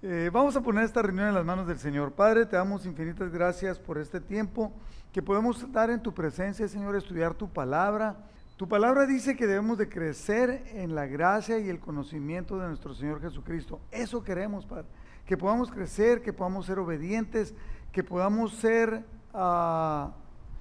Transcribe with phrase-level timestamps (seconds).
[0.00, 2.12] Eh, vamos a poner esta reunión en las manos del Señor.
[2.12, 4.72] Padre, te damos infinitas gracias por este tiempo
[5.12, 8.16] que podemos dar en tu presencia, Señor, estudiar tu palabra.
[8.56, 12.94] Tu palabra dice que debemos de crecer en la gracia y el conocimiento de nuestro
[12.94, 13.80] Señor Jesucristo.
[13.90, 14.86] Eso queremos, Padre.
[15.26, 17.52] Que podamos crecer, que podamos ser obedientes,
[17.90, 19.04] que podamos ser...
[19.34, 20.10] Uh,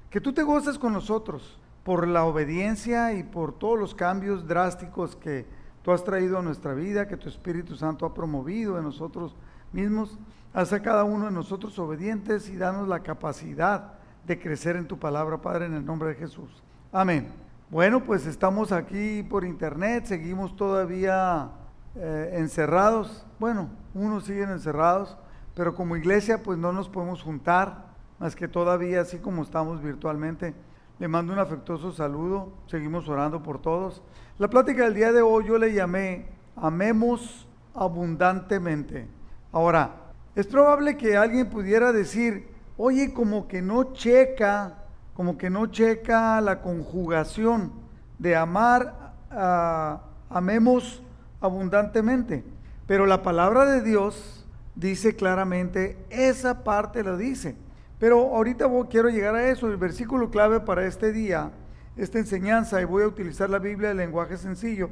[0.10, 5.16] que tú te goces con nosotros por la obediencia y por todos los cambios drásticos
[5.16, 5.46] que
[5.88, 9.38] tú has traído a nuestra vida, que tu Espíritu Santo ha promovido en nosotros
[9.72, 10.20] mismos.
[10.54, 13.94] Haz a cada uno de nosotros obedientes y danos la capacidad
[14.26, 16.62] de crecer en tu palabra, Padre, en el nombre de Jesús.
[16.92, 17.30] Amén.
[17.70, 21.52] Bueno, pues estamos aquí por internet, seguimos todavía
[21.96, 23.26] eh, encerrados.
[23.40, 25.18] Bueno, unos siguen encerrados,
[25.56, 30.54] pero como iglesia pues no nos podemos juntar, más que todavía así como estamos virtualmente.
[31.00, 34.02] Le mando un afectuoso saludo, seguimos orando por todos.
[34.40, 39.08] La plática del día de hoy yo le llamé Amemos abundantemente.
[39.52, 39.96] Ahora,
[40.36, 42.48] es probable que alguien pudiera decir,
[42.78, 44.76] oye, como que no checa,
[45.16, 47.72] como que no checa la conjugación
[48.20, 49.14] de amar,
[50.30, 51.02] amemos
[51.42, 52.44] abundantemente.
[52.86, 57.56] Pero la palabra de Dios dice claramente, esa parte lo dice.
[57.98, 61.50] Pero ahorita quiero llegar a eso, el versículo clave para este día,
[61.98, 64.90] esta enseñanza, y voy a utilizar la Biblia de lenguaje sencillo.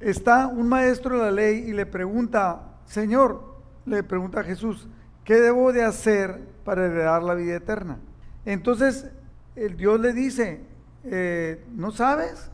[0.00, 3.56] Está un maestro de la ley y le pregunta, Señor,
[3.86, 4.88] le pregunta a Jesús,
[5.24, 7.98] ¿qué debo de hacer para heredar la vida eterna?
[8.44, 9.06] Entonces,
[9.54, 10.60] el Dios le dice,
[11.04, 12.50] eh, ¿no sabes?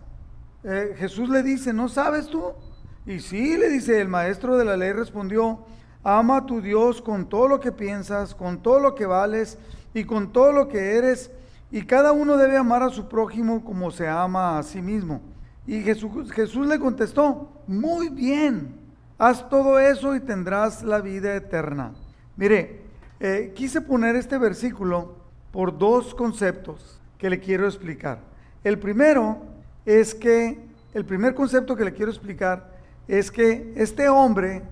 [0.62, 2.52] Eh, Jesús le dice, ¿no sabes tú?
[3.06, 5.64] Y sí, le dice, el maestro de la ley respondió,
[6.04, 9.56] Ama a tu Dios con todo lo que piensas, con todo lo que vales
[9.94, 11.30] y con todo lo que eres.
[11.72, 15.22] Y cada uno debe amar a su prójimo como se ama a sí mismo.
[15.66, 18.76] Y Jesús, Jesús le contestó, muy bien,
[19.16, 21.94] haz todo eso y tendrás la vida eterna.
[22.36, 22.82] Mire,
[23.20, 25.16] eh, quise poner este versículo
[25.50, 28.18] por dos conceptos que le quiero explicar.
[28.62, 29.38] El primero
[29.86, 30.58] es que,
[30.92, 32.70] el primer concepto que le quiero explicar
[33.08, 34.62] es que este hombre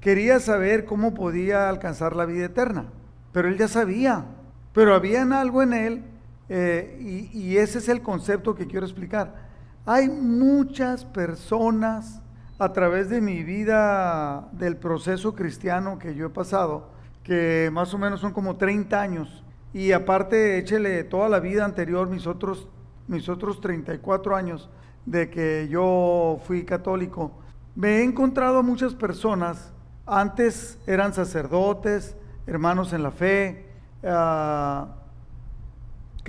[0.00, 2.84] quería saber cómo podía alcanzar la vida eterna,
[3.32, 4.26] pero él ya sabía,
[4.74, 6.04] pero había algo en él
[6.52, 9.48] eh, y, ese es el concepto que quiero explicar.
[9.86, 12.20] Hay muchas personas
[12.58, 16.90] a través de mi vida, del proceso cristiano que yo he pasado,
[17.22, 22.08] que más o menos son como 30 años, y aparte échele toda la vida anterior,
[22.08, 22.68] mis otros,
[23.06, 24.68] mis otros 34 años
[25.06, 27.30] de que yo fui católico,
[27.76, 29.72] me he encontrado a muchas personas
[30.04, 33.68] antes eran sacerdotes, hermanos en la fe,
[34.02, 34.96] ah,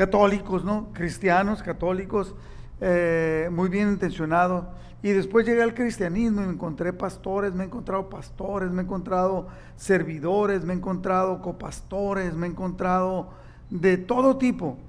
[0.01, 0.87] católicos, ¿no?
[0.93, 2.33] Cristianos, católicos,
[2.79, 4.65] eh, muy bien intencionados.
[5.03, 8.85] Y después llegué al cristianismo y me encontré pastores, me he encontrado pastores, me he
[8.85, 13.29] encontrado servidores, me he encontrado copastores, me he encontrado
[13.69, 14.79] de todo tipo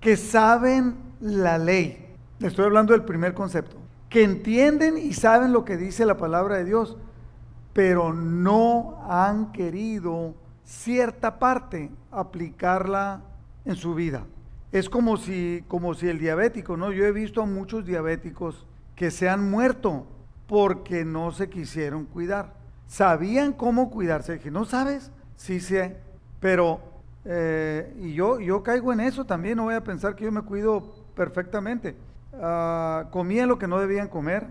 [0.00, 2.14] que saben la ley.
[2.40, 3.78] Estoy hablando del primer concepto.
[4.10, 6.98] Que entienden y saben lo que dice la palabra de Dios
[7.72, 13.20] pero no han querido cierta parte aplicarla
[13.66, 14.24] en su vida.
[14.72, 16.92] Es como si, como si el diabético, ¿no?
[16.92, 20.06] Yo he visto a muchos diabéticos que se han muerto
[20.46, 22.54] porque no se quisieron cuidar.
[22.86, 24.34] Sabían cómo cuidarse.
[24.34, 25.10] Dije, ¿no sabes?
[25.36, 25.96] Sí sé,
[26.40, 26.80] pero,
[27.24, 30.42] eh, y yo, yo caigo en eso también, no voy a pensar que yo me
[30.42, 31.94] cuido perfectamente.
[32.32, 34.46] Uh, comían lo que no debían comer,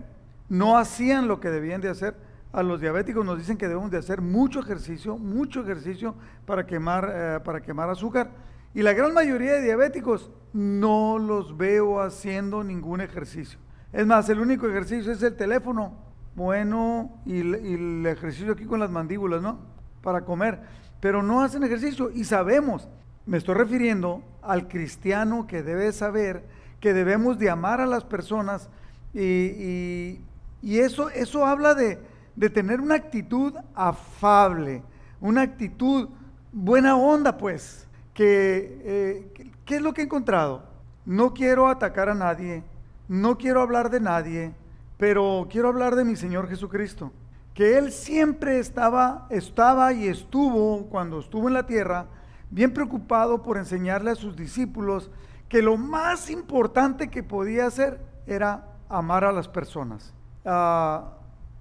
[0.48, 2.14] no hacían lo que debían de hacer
[2.56, 6.14] a los diabéticos nos dicen que debemos de hacer mucho ejercicio, mucho ejercicio
[6.46, 8.30] para quemar, eh, para quemar azúcar.
[8.76, 13.58] Y la gran mayoría de diabéticos no los veo haciendo ningún ejercicio.
[13.90, 15.94] Es más, el único ejercicio es el teléfono,
[16.34, 19.60] bueno, y, el ejercicio aquí con las mandíbulas, ¿no?
[20.02, 20.60] Para comer.
[21.00, 22.86] Pero no hacen ejercicio y sabemos,
[23.24, 26.44] me estoy refiriendo al cristiano que debe saber
[26.78, 28.68] que debemos de amar a las personas
[29.14, 30.20] y, y,
[30.60, 31.98] y eso, eso habla de,
[32.34, 34.82] de tener una actitud afable,
[35.18, 36.10] una actitud
[36.52, 37.85] buena onda, pues.
[38.16, 40.62] Que, eh, ¿Qué es lo que he encontrado?
[41.04, 42.64] No quiero atacar a nadie,
[43.08, 44.54] no quiero hablar de nadie,
[44.96, 47.12] pero quiero hablar de mi Señor Jesucristo.
[47.52, 52.06] Que Él siempre estaba, estaba y estuvo, cuando estuvo en la tierra,
[52.50, 55.10] bien preocupado por enseñarle a sus discípulos
[55.50, 60.14] que lo más importante que podía hacer era amar a las personas.
[60.46, 61.12] Ah,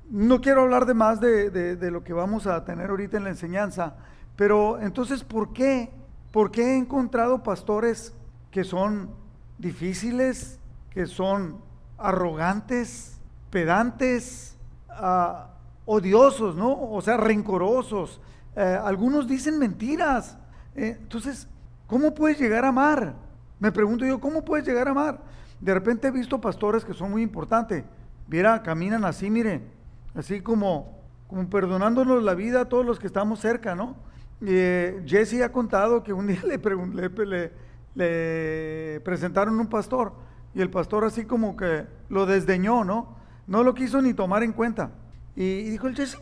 [0.09, 3.95] no quiero hablar de más de, lo que vamos a tener ahorita en la enseñanza,
[4.37, 5.91] pero entonces, ¿por qué?
[6.35, 8.13] ¿Por qué he encontrado pastores
[8.51, 9.09] que son
[9.57, 10.59] difíciles,
[10.89, 11.61] que son
[11.97, 14.57] arrogantes, pedantes,
[14.89, 15.51] ah,
[15.85, 16.91] odiosos, ¿no?
[16.91, 18.19] O sea, rencorosos.
[18.53, 20.37] Eh, algunos dicen mentiras.
[20.75, 21.47] Eh, entonces,
[21.87, 23.15] ¿cómo puedes llegar a amar?
[23.57, 25.21] Me pregunto yo, ¿cómo puedes llegar a amar?
[25.61, 27.85] De repente he visto pastores que son muy importantes.
[28.27, 29.69] Mira, caminan así, miren,
[30.13, 30.99] así como,
[31.29, 33.95] como perdonándonos la vida a todos los que estamos cerca, ¿no?
[34.41, 36.57] Eh, Jesse ha contado que un día le,
[37.25, 37.51] le,
[37.95, 40.13] le, presentaron un pastor
[40.53, 43.15] y el pastor así como que lo desdeñó, ¿no?
[43.47, 44.91] No lo quiso ni tomar en cuenta.
[45.35, 46.17] Y, dijo el Jesse,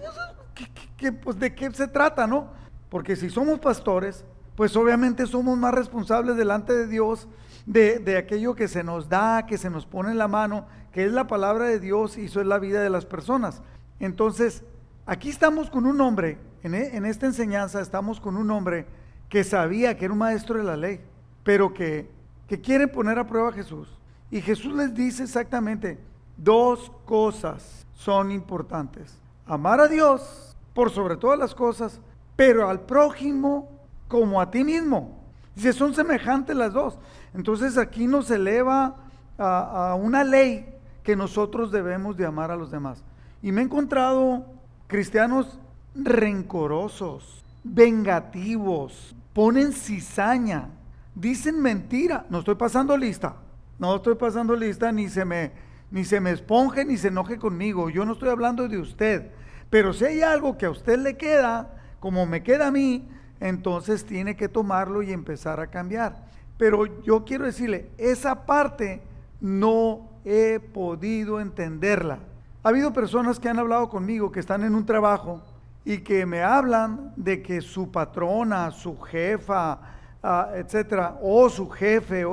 [1.23, 2.47] pues, ¿de qué se trata, no?
[2.89, 4.25] Porque si somos pastores,
[4.55, 7.27] pues obviamente somos más responsables delante de Dios
[7.65, 11.05] de, de, aquello que se nos da, que se nos pone en la mano, que
[11.05, 13.61] es la palabra de Dios y eso es la vida de las personas.
[13.99, 14.63] Entonces,
[15.05, 18.85] aquí estamos con un hombre, en, e, en esta enseñanza estamos con un hombre
[19.29, 21.01] que sabía que era un maestro de la ley,
[21.43, 22.09] pero que,
[22.47, 23.87] que quiere poner a prueba a Jesús.
[24.31, 25.99] Y Jesús les dice exactamente,
[26.37, 29.17] dos cosas son importantes.
[29.45, 31.99] Amar a Dios por sobre todas las cosas,
[32.35, 33.69] pero al prójimo
[34.07, 35.19] como a ti mismo.
[35.55, 36.97] Dice, son semejantes las dos.
[37.33, 38.95] Entonces aquí nos eleva
[39.37, 40.65] a, una ley
[41.03, 43.03] que nosotros debemos de amar a los demás.
[43.41, 44.45] Y me he encontrado
[44.87, 45.59] cristianos
[45.95, 50.69] rencorosos, vengativos, ponen cizaña,
[51.15, 52.25] dicen mentira.
[52.29, 53.35] No estoy pasando lista,
[53.79, 55.51] no estoy pasando lista, ni se me,
[55.91, 57.89] ni se me esponje, ni se enoje conmigo.
[57.89, 59.31] Yo no estoy hablando de usted.
[59.69, 63.07] Pero si hay algo que a usted le queda, como me queda a mí,
[63.39, 66.27] entonces tiene que tomarlo y empezar a cambiar.
[66.57, 69.01] Pero yo quiero decirle, esa parte
[69.41, 72.19] no he podido entenderla.
[72.63, 75.41] Ha habido personas que han hablado conmigo que están en un trabajo
[75.85, 79.79] y que me hablan de que su patrona, su jefa,
[80.21, 82.25] ah, etcétera, o su jefe,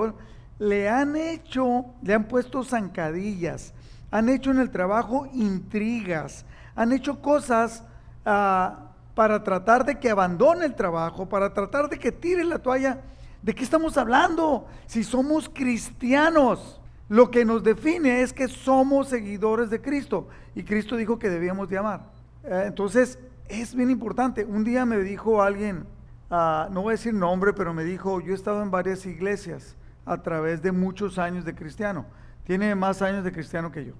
[0.58, 3.72] le han hecho, le han puesto zancadillas,
[4.10, 6.44] han hecho en el trabajo intrigas,
[6.76, 7.82] han hecho cosas
[8.24, 13.00] ah, para tratar de que abandone el trabajo, para tratar de que tire la toalla.
[13.42, 14.66] ¿De qué estamos hablando?
[14.86, 20.96] Si somos cristianos, lo que nos define es que somos seguidores de Cristo y Cristo
[20.96, 22.02] dijo que debíamos de amar.
[22.44, 23.18] Eh, entonces,
[23.50, 24.44] es bien importante.
[24.44, 25.84] Un día me dijo alguien,
[26.30, 29.76] ah, no voy a decir nombre, pero me dijo, yo he estado en varias iglesias
[30.06, 32.06] a través de muchos años de cristiano.
[32.44, 33.92] Tiene más años de cristiano que yo.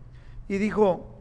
[0.48, 1.20] Y dijo,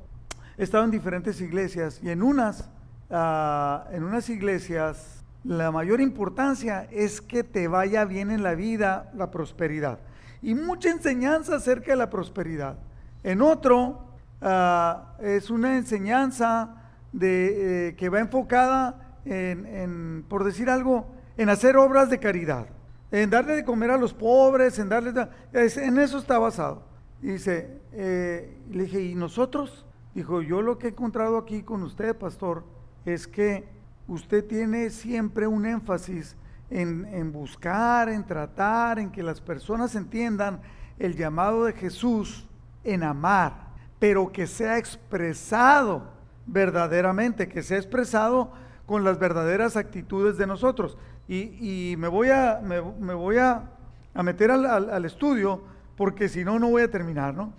[0.57, 2.69] he estado en diferentes iglesias y en unas,
[3.09, 9.09] ah, en unas iglesias la mayor importancia es que te vaya bien en la vida,
[9.15, 9.99] la prosperidad.
[10.41, 12.77] Y mucha enseñanza acerca de la prosperidad.
[13.23, 14.05] En otro
[14.41, 16.78] ah, es una enseñanza
[17.11, 21.07] de, eh, que va enfocada en, por decir algo,
[21.37, 22.67] en hacer obras de caridad,
[23.11, 25.13] en darle de comer a los pobres, en darle,
[25.53, 26.83] en eso está basado.
[27.21, 29.85] dice, eh, le dije, ¿y nosotros?
[30.13, 32.63] Dijo, yo lo que he encontrado aquí con usted, pastor,
[33.05, 33.65] es que
[34.07, 36.35] usted tiene siempre un énfasis
[36.69, 40.61] en, buscar, en tratar, en que las personas entiendan
[40.97, 42.47] el llamado de Jesús
[42.83, 46.18] en amar, pero que sea expresado
[46.51, 48.51] verdaderamente, que sea expresado
[48.85, 50.97] con las verdaderas actitudes de nosotros.
[51.27, 53.69] Y, me voy a, me, voy a,
[54.15, 55.61] meter al, al, estudio
[55.95, 57.53] porque si no, no voy a terminar, ¿no?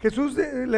[0.00, 0.36] Jesús,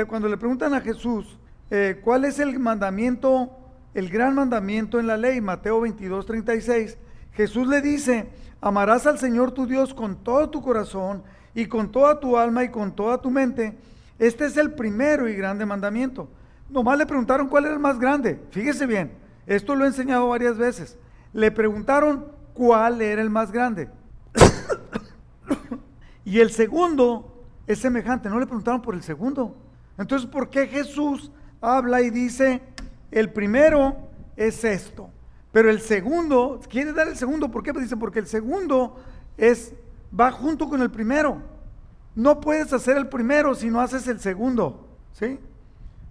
[0.08, 1.36] cuando le preguntan a Jesús,
[1.68, 3.50] eh, ¿cuál es el mandamiento,
[3.92, 5.40] el gran mandamiento en la ley?
[5.40, 6.96] Mateo 22, 36.
[7.32, 8.28] Jesús le dice,
[8.60, 11.24] amarás al Señor tu Dios con todo tu corazón
[11.54, 13.76] y con toda tu alma y con toda tu mente.
[14.20, 16.28] Este es el primero y grande mandamiento.
[16.68, 18.40] Nomás le preguntaron cuál era el más grande.
[18.50, 19.12] Fíjese bien,
[19.46, 20.98] esto lo he enseñado varias veces.
[21.32, 23.88] Le preguntaron cuál era el más grande.
[26.24, 28.28] y el segundo es semejante.
[28.28, 29.56] No le preguntaron por el segundo.
[29.98, 31.30] Entonces, ¿por qué Jesús
[31.60, 32.62] habla y dice,
[33.10, 33.96] el primero
[34.36, 35.10] es esto?
[35.52, 37.72] Pero el segundo, quiere dar el segundo, ¿por qué?
[37.72, 39.00] Pues dice, porque el segundo
[39.38, 39.72] es,
[40.18, 41.40] va junto con el primero.
[42.14, 44.86] No puedes hacer el primero si no haces el segundo.
[45.12, 45.38] ¿sí?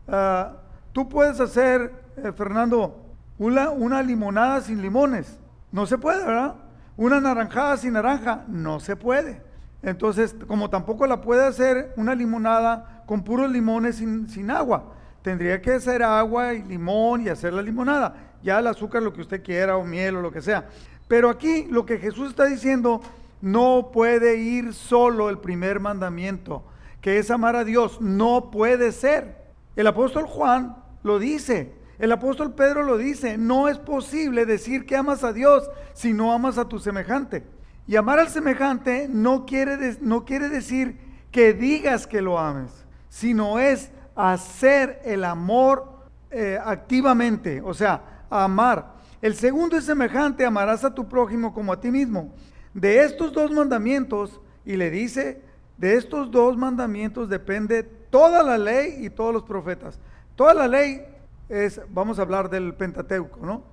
[0.08, 0.54] Ah,
[0.92, 3.06] tú puedes hacer, eh, Fernando,
[3.38, 5.40] una, una limonada sin limones.
[5.72, 6.56] No se puede, ¿verdad?
[6.98, 8.44] Una naranjada sin naranja.
[8.48, 9.42] No se puede.
[9.86, 15.74] Entonces, como tampoco la puede hacer una limonada con puros limones sin, agua, tendría que
[15.74, 18.16] hacer agua y limón y hacer la limonada.
[18.42, 20.68] Ya el azúcar, lo que usted quiera, o miel o lo que sea.
[21.08, 23.00] Pero aquí lo que Jesús está diciendo,
[23.42, 26.64] no puede ir solo el primer mandamiento,
[27.00, 28.02] que es amar a Dios.
[28.02, 29.45] No puede ser.
[29.76, 31.74] El apóstol Juan lo dice.
[32.00, 33.38] El apóstol Pedro lo dice.
[33.38, 37.44] No es posible decir que amas a Dios si no amas a tu semejante.
[37.88, 41.00] Y amar al semejante no quiere, no quiere decir
[41.32, 42.72] que digas que lo ames,
[43.10, 48.96] sino es hacer el amor eh, activamente, o sea, amar.
[49.22, 52.34] El segundo es semejante, amarás a tu prójimo como a ti mismo.
[52.74, 55.42] De estos dos mandamientos, y le dice,
[55.78, 57.84] de estos dos mandamientos depende
[58.16, 60.00] toda la ley y todos los profetas.
[60.38, 61.06] Toda la ley
[61.50, 63.64] es, vamos a hablar del Pentateuco, ¿no?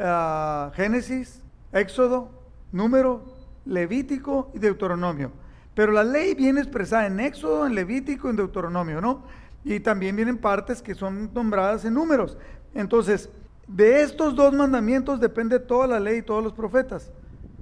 [0.00, 2.28] Ah, Génesis, Éxodo,
[2.72, 3.22] Número,
[3.64, 5.30] Levítico y Deuteronomio.
[5.76, 9.22] Pero la ley viene expresada en Éxodo, en Levítico en Deuteronomio, ¿no?
[9.62, 12.36] Y también vienen partes que son nombradas en números.
[12.74, 13.30] Entonces,
[13.68, 17.12] de estos dos mandamientos depende toda la ley y todos los profetas.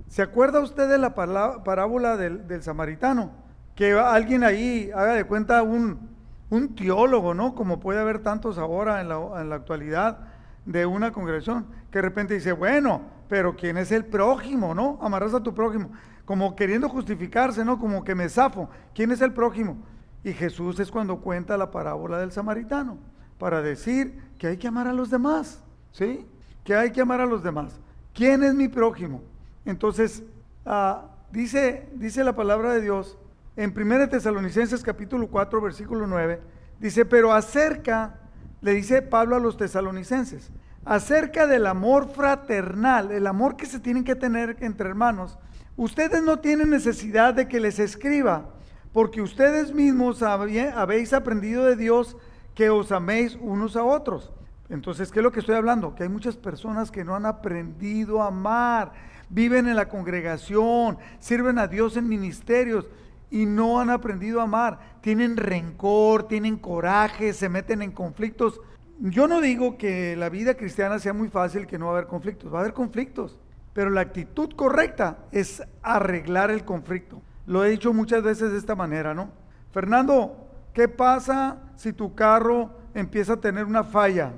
[0.08, 3.32] ¿Se acuerda usted de la parábola del, samaritano?
[3.74, 6.11] Que alguien ahí haga de cuenta un,
[6.52, 7.54] un teólogo, ¿no?
[7.54, 10.18] Como puede haber tantos ahora en la, actualidad
[10.66, 14.98] de una congregación, que de repente dice, bueno, pero ¿quién es el prójimo, no?
[15.00, 15.90] Amarás a tu prójimo
[16.26, 17.78] como queriendo justificarse, ¿no?
[17.78, 18.68] Como que me zafo.
[18.94, 19.78] ¿Quién es el prójimo?
[20.22, 22.98] Y Jesús es cuando cuenta la parábola del samaritano,
[23.38, 26.26] para decir que hay que amar a los demás, ¿sí?
[26.64, 27.80] Que hay que amar a los demás.
[28.12, 29.22] ¿Quién es mi prójimo?
[29.64, 30.22] Entonces,
[30.66, 33.16] ah, dice, dice la palabra de Dios
[33.56, 36.40] en 1 Tesalonicenses capítulo 4, versículo 9,
[36.80, 38.20] dice, pero acerca,
[38.60, 40.50] le dice Pablo a los tesalonicenses,
[40.84, 45.38] acerca del amor fraternal, el amor que se tienen que tener entre hermanos,
[45.76, 48.50] Ustedes no tienen necesidad de que les escriba,
[48.92, 52.16] porque ustedes mismos habéis aprendido de Dios
[52.54, 54.32] que os améis unos a otros.
[54.68, 55.94] Entonces, ¿qué es lo que estoy hablando?
[55.94, 58.92] Que hay muchas personas que no han aprendido a amar,
[59.30, 62.86] viven en la congregación, sirven a Dios en ministerios
[63.32, 64.78] y no han aprendido a amar.
[65.00, 68.60] Tienen rencor, tienen coraje, se meten en conflictos.
[69.00, 72.08] Yo no digo que la vida cristiana sea muy fácil, que no va a haber
[72.08, 73.40] conflictos, va a haber conflictos.
[73.72, 77.22] Pero la actitud correcta es arreglar el conflicto.
[77.46, 79.30] Lo he dicho muchas veces de esta manera, ¿no?
[79.72, 84.34] Fernando, ¿qué pasa si tu carro empieza a tener una falla?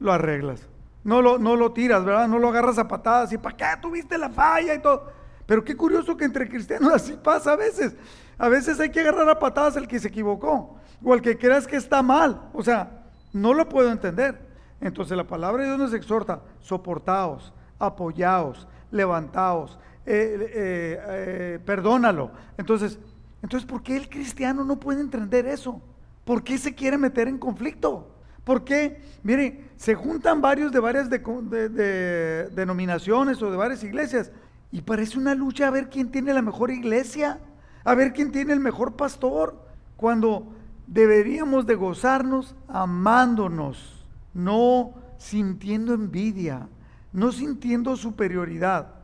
[0.00, 0.66] Lo arreglas.
[1.04, 2.28] No lo, no lo tiras, ¿verdad?
[2.28, 5.17] No lo agarras a patadas y ¿para qué tuviste la falla y todo?
[5.48, 7.96] Pero qué curioso que entre cristianos así pasa a veces.
[8.36, 11.66] A veces hay que agarrar a patadas al que se equivocó o al que creas
[11.66, 12.50] que está mal.
[12.52, 14.38] O sea, no lo puedo entender.
[14.78, 22.30] Entonces la palabra de Dios nos exhorta, soportaos, apoyaos, levantaos, eh, eh, eh, perdónalo.
[22.58, 22.98] Entonces,
[23.42, 25.80] entonces, ¿por qué el cristiano no puede entender eso?
[26.26, 28.14] ¿Por qué se quiere meter en conflicto?
[28.44, 29.00] ¿Por qué?
[29.22, 34.30] Mire, se juntan varios de varias denominaciones o de varias iglesias
[34.70, 37.38] y parece una lucha a ver quién tiene la mejor iglesia,
[37.84, 39.56] a ver quién tiene el mejor pastor,
[39.96, 40.52] cuando
[40.86, 46.68] deberíamos de gozarnos amándonos, no sintiendo envidia,
[47.12, 48.94] no sintiendo superioridad.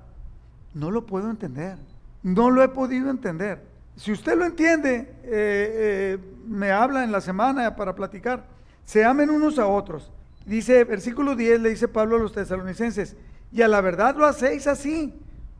[0.75, 1.79] No lo puedo entender.
[2.23, 3.63] No lo he podido entender.
[3.97, 8.47] Si usted lo entiende, eh, eh, me habla en la semana para platicar.
[8.85, 10.11] Se amen unos a otros.
[10.45, 13.17] Dice, versículo 10, le dice Pablo a los tesalonicenses,
[13.53, 15.15] y a la verdad lo hacéis así,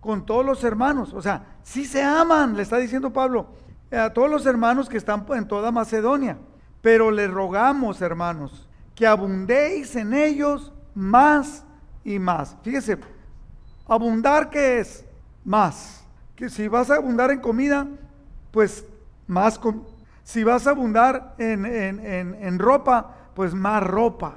[0.05, 1.15] con todos los hermanos.
[1.15, 3.47] O sea, si se aman, le está diciendo Pablo,
[3.91, 6.37] a todos los hermanos que están en toda Macedonia.
[6.83, 11.65] Pero le rogamos, hermanos, que abundéis en ellos más
[12.05, 12.55] y más.
[12.63, 12.99] Fíjese,
[13.89, 15.07] abundar que es
[15.43, 16.05] más.
[16.37, 17.87] Que si vas a abundar en comida,
[18.51, 18.85] pues
[19.27, 19.59] más.
[20.23, 24.35] si vas a abundar en, ropa, pues más ropa.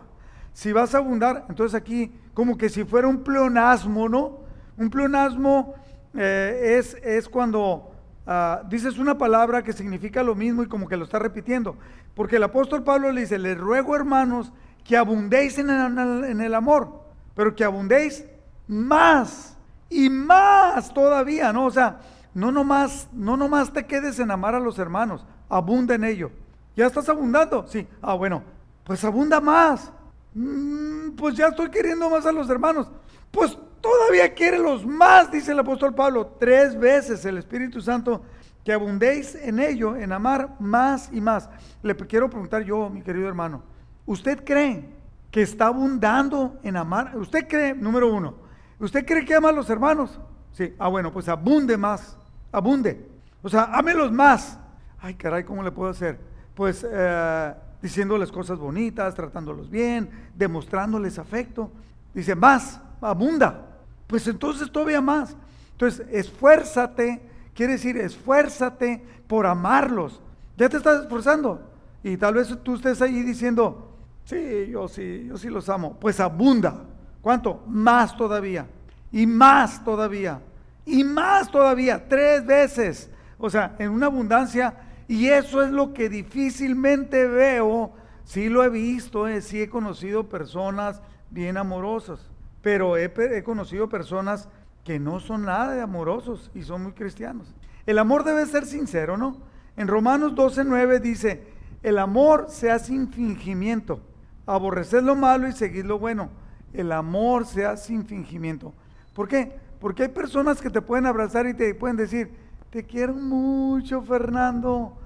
[0.53, 4.46] Si vas a abundar, entonces aquí como que si fuera un pleonasmo, ¿no?
[4.77, 5.75] Un pleonasmo
[6.13, 7.91] eh, es, es, cuando
[8.25, 11.75] ah, dices una palabra que significa lo mismo y como que lo está repitiendo.
[12.15, 14.53] Porque el apóstol Pablo le dice, les ruego hermanos
[14.83, 17.07] que abundéis en el amor
[17.37, 18.25] pero que abundéis
[18.67, 19.55] más
[19.91, 21.67] y más todavía, ¿no?
[21.67, 21.99] O sea,
[22.33, 26.31] no nomás, no nomás te quedes en amar a los hermanos, abunda en ello.
[26.75, 27.67] ¿Ya estás abundando?
[27.67, 27.87] Sí.
[28.01, 28.41] Ah, bueno,
[28.83, 29.91] pues abunda más.
[30.33, 32.89] Mm, pues ya estoy queriendo más a los hermanos.
[33.29, 38.21] Pues todavía quiere los más, dice el apóstol Pablo, tres veces el Espíritu Santo,
[38.63, 41.49] que abundéis en ello, en amar más y más.
[41.81, 43.63] Le quiero preguntar yo, mi querido hermano,
[44.05, 44.97] ¿usted cree
[45.31, 47.15] que está abundando en amar.
[47.15, 48.35] ¿Usted cree, número uno,
[48.79, 50.19] ¿usted cree que ama a los hermanos?
[50.51, 52.17] Sí, ah, bueno, pues abunde más,
[52.51, 53.07] abunde.
[53.43, 54.57] O sea, ámelos más.
[54.99, 56.19] Ay, caray, ¿cómo le puedo hacer?
[56.55, 61.71] Pues eh, diciéndoles cosas bonitas, tratándolos bien, demostrándoles afecto.
[62.13, 63.65] Dice, más, abunda.
[64.07, 65.35] Pues entonces todavía más.
[65.73, 67.21] Entonces, esfuérzate,
[67.53, 70.21] quiere decir, esfuérzate por amarlos.
[70.57, 71.61] Ya te estás esforzando.
[72.03, 73.83] Y tal vez tú estés ahí diciendo,
[74.25, 75.97] Sí, yo sí, yo sí los amo.
[75.99, 76.83] Pues abunda.
[77.21, 77.63] ¿Cuánto?
[77.67, 78.67] Más todavía.
[79.11, 80.41] Y más todavía.
[80.85, 82.07] Y más todavía.
[82.09, 83.09] Tres veces.
[83.37, 84.73] O sea, en una abundancia.
[85.07, 87.93] Y eso es lo que difícilmente veo
[88.27, 92.19] Sí lo he visto, eh, sí he conocido personas bien amorosas,
[92.67, 94.49] pero he, he conocido personas
[94.83, 97.55] que no son nada de amorosos y son muy cristianos.
[97.85, 99.37] El amor debe ser sincero, ¿no?
[99.77, 101.47] En Romanos 12:9 dice,
[101.81, 104.01] el amor sea sin fingimiento,
[104.45, 106.29] aborreced lo malo y seguid lo bueno.
[106.73, 108.73] El amor sea sin fingimiento.
[109.13, 109.57] ¿Por qué?
[109.79, 112.31] Porque hay personas que te pueden abrazar y te pueden decir,
[112.69, 114.97] te quiero mucho, Fernando.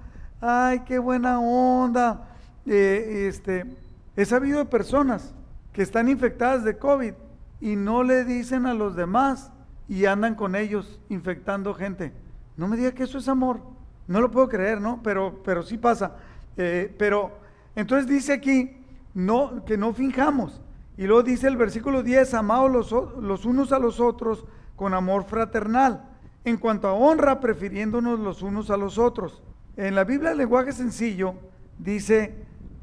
[0.41, 2.27] Ay, qué buena onda.
[2.65, 3.67] Eh, este,
[4.15, 5.35] he sabido de personas
[5.71, 7.13] que están infectadas de COVID
[7.61, 9.51] y no le dicen a los demás
[9.87, 12.11] y andan con ellos infectando gente.
[12.57, 13.61] No me diga que eso es amor.
[14.07, 15.01] No lo puedo creer, ¿no?
[15.03, 16.17] Pero, pero sí pasa.
[16.57, 17.31] Eh, pero
[17.75, 18.77] entonces dice aquí
[19.13, 20.59] no, que no finjamos.
[20.97, 24.43] Y luego dice el versículo 10, amados los, los unos a los otros
[24.75, 26.09] con amor fraternal.
[26.43, 29.43] En cuanto a honra, prefiriéndonos los unos a los otros.
[29.77, 31.35] En la Biblia, el lenguaje sencillo
[31.77, 32.35] dice,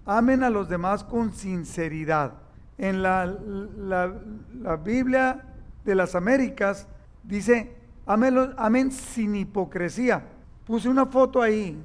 [0.07, 2.35] amen a los demás con sinceridad.
[2.79, 5.45] En la, la, Biblia
[5.85, 6.87] de las Américas
[7.25, 7.75] dice,
[8.07, 10.23] amen sin hipocresía.
[10.65, 11.77] Puse una foto ahí.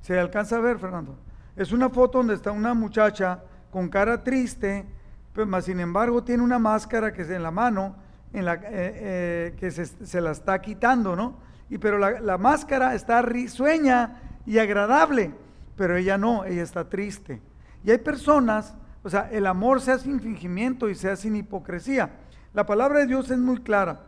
[0.00, 1.16] ¿Se alcanza a ver, Fernando?
[1.54, 3.40] Es una foto donde está una muchacha
[3.70, 4.84] con cara triste,
[5.32, 7.96] pero más sin embargo tiene una máscara que es en la mano,
[8.32, 11.36] en la, eh, eh, que se, se, la está quitando, ¿no?
[11.70, 15.32] Y pero la, la máscara está risueña y agradable,
[15.76, 17.40] pero ella no, ella está triste.
[17.84, 18.74] Y hay personas,
[19.06, 22.10] o sea, el amor sea sin fingimiento y sea sin hipocresía.
[22.52, 24.00] La palabra de Dios es muy clara.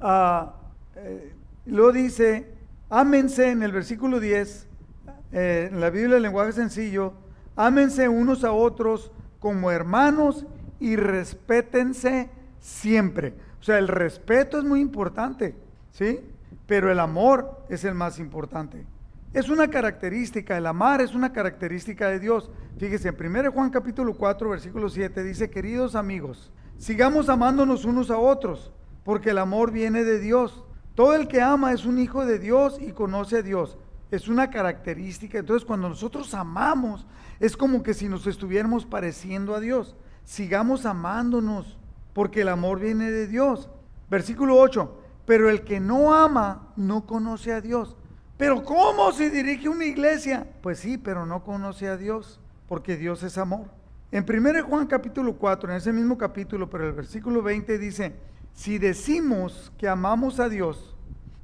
[0.00, 0.50] Uh,
[0.96, 1.32] eh,
[1.66, 2.52] lo dice,
[2.88, 4.66] ámense en el versículo 10,
[5.30, 7.12] eh, en la Biblia el lenguaje sencillo,
[7.54, 10.44] ámense unos a otros como hermanos
[10.80, 13.34] y respétense siempre.
[13.60, 15.54] O sea, el respeto es muy importante,
[15.92, 16.18] ¿sí?
[16.66, 18.84] Pero el amor es el más importante.
[19.32, 22.50] Es una característica, el amar es una característica de Dios.
[22.78, 28.18] Fíjese, en 1 Juan capítulo 4, versículo 7 dice, queridos amigos, sigamos amándonos unos a
[28.18, 28.72] otros,
[29.04, 30.64] porque el amor viene de Dios.
[30.96, 33.78] Todo el que ama es un hijo de Dios y conoce a Dios.
[34.10, 35.38] Es una característica.
[35.38, 37.06] Entonces, cuando nosotros amamos,
[37.38, 39.94] es como que si nos estuviéramos pareciendo a Dios.
[40.24, 41.78] Sigamos amándonos,
[42.14, 43.70] porque el amor viene de Dios.
[44.10, 47.96] Versículo 8, pero el que no ama no conoce a Dios
[48.40, 50.46] pero ¿cómo se dirige una iglesia?
[50.62, 53.66] Pues sí, pero no conoce a Dios, porque Dios es amor.
[54.10, 58.14] En 1 Juan capítulo 4, en ese mismo capítulo, pero el versículo 20 dice,
[58.54, 60.96] si decimos que amamos a Dios,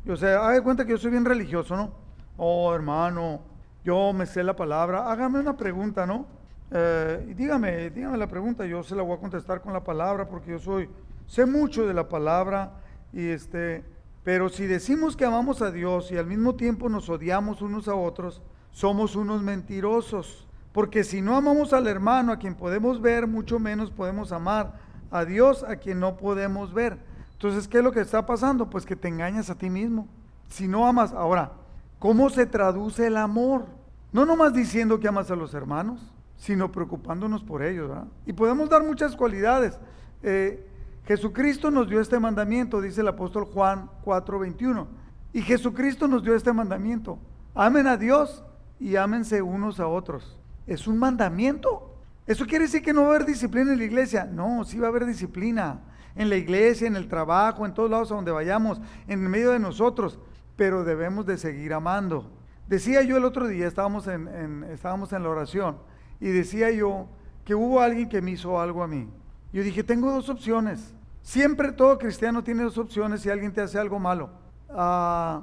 [0.08, 1.92] o sea, haga cuenta que yo soy bien religioso, ¿no?
[2.38, 3.42] Oh, hermano,
[3.84, 6.24] yo me sé la palabra, hágame una pregunta, ¿no?
[6.70, 10.26] Eh, y dígame, dígame la pregunta, yo se la voy a contestar con la palabra,
[10.26, 10.88] porque yo soy,
[11.26, 12.72] sé mucho de la palabra,
[13.12, 13.84] y este,
[14.26, 17.94] pero si decimos que amamos a Dios y al mismo tiempo nos odiamos unos a
[17.94, 20.48] otros, somos unos mentirosos.
[20.72, 24.80] Porque si no amamos al hermano a quien podemos ver, mucho menos podemos amar
[25.12, 26.98] a Dios a quien no podemos ver.
[27.34, 28.68] Entonces, ¿qué es lo que está pasando?
[28.68, 30.08] Pues que te engañas a ti mismo.
[30.48, 31.52] Si no amas, ahora,
[32.00, 33.66] ¿cómo se traduce el amor?
[34.10, 36.00] No nomás diciendo que amas a los hermanos,
[36.36, 37.92] sino preocupándonos por ellos.
[38.26, 39.78] Y podemos dar muchas cualidades.
[40.24, 40.66] Eh,
[41.06, 44.86] Jesucristo nos dio este mandamiento, dice el apóstol Juan 4:21.
[45.32, 47.18] Y Jesucristo nos dio este mandamiento.
[47.54, 48.42] Amen a Dios
[48.80, 50.38] y ámense unos a otros.
[50.66, 51.94] Es un mandamiento.
[52.26, 54.24] ¿Eso quiere decir que no va a haber disciplina en la iglesia?
[54.24, 55.80] No, sí va a haber disciplina.
[56.16, 59.58] En la iglesia, en el trabajo, en todos lados a donde vayamos, en medio de
[59.58, 60.18] nosotros.
[60.56, 62.32] Pero debemos de seguir amando.
[62.66, 65.76] Decía yo el otro día, estábamos en, estábamos en la oración,
[66.18, 67.06] y decía yo
[67.44, 69.08] que hubo alguien que me hizo algo a mí.
[69.52, 70.95] Yo dije, tengo dos opciones.
[71.26, 74.30] Siempre todo cristiano tiene dos opciones si alguien te hace algo malo.
[74.70, 75.42] Ah,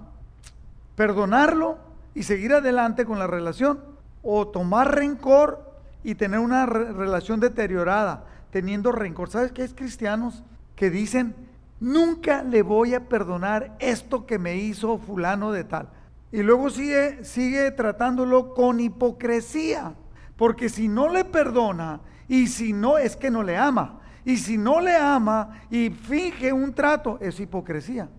[0.96, 1.78] perdonarlo
[2.15, 3.82] y seguir adelante con la relación
[4.22, 9.30] o tomar rencor y tener una relación deteriorada, teniendo rencor.
[9.30, 10.41] ¿Sabes qué es cristianos
[10.78, 11.36] que dicen,
[11.82, 15.89] nunca le voy a perdonar esto que me hizo fulano de tal?
[16.32, 19.96] Y luego sigue, sigue tratándolo con hipocresía,
[20.38, 24.58] porque si no le perdona y si no es que no le ama, y si
[24.58, 28.10] no le ama y finge un trato, es hipocresía.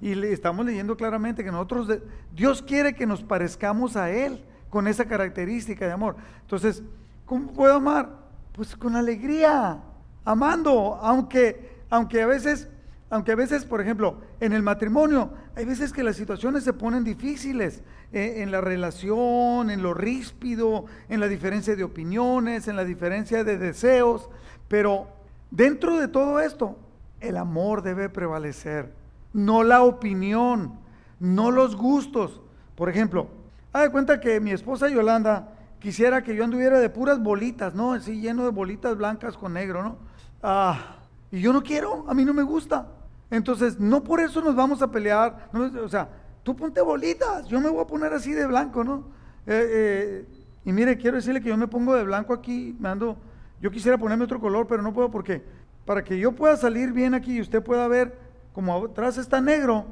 [0.00, 1.88] Y estamos leyendo claramente que nosotros,
[2.34, 6.16] Dios quiere que nos parezcamos a Él con esa característica de amor.
[6.42, 6.82] Entonces,
[7.24, 8.10] ¿cómo puedo amar?
[8.52, 9.80] Pues con alegría,
[10.24, 12.68] amando, aunque, aunque a veces,
[13.08, 17.04] aunque a veces, por ejemplo, en el matrimonio, hay veces que las situaciones se ponen
[17.04, 22.84] difíciles eh, en la relación, en lo ríspido, en la diferencia de opiniones, en la
[22.84, 24.28] diferencia de deseos,
[24.68, 25.06] pero
[25.54, 26.76] Dentro de todo esto,
[27.20, 28.92] el amor debe prevalecer,
[29.32, 30.80] no la opinión,
[31.20, 32.40] no los gustos.
[32.74, 33.28] Por ejemplo,
[33.72, 37.92] haz de cuenta que mi esposa Yolanda quisiera que yo anduviera de puras bolitas, ¿no?
[37.92, 39.96] Así lleno de bolitas blancas con negro, ¿no?
[40.42, 40.96] Ah,
[41.30, 42.88] y yo no quiero, a mí no me gusta.
[43.30, 45.50] Entonces, no por eso nos vamos a pelear.
[45.54, 46.08] o sea,
[46.42, 49.04] tú ponte bolitas, yo me voy a poner así de blanco, ¿no?
[49.46, 50.26] Eh, eh,
[50.64, 53.16] y mire, quiero decirle que yo me pongo de blanco aquí, me ando,
[53.64, 55.42] yo quisiera ponerme otro color, pero no puedo porque
[55.86, 58.14] para que yo pueda salir bien aquí y usted pueda ver
[58.52, 59.86] como atrás está negro,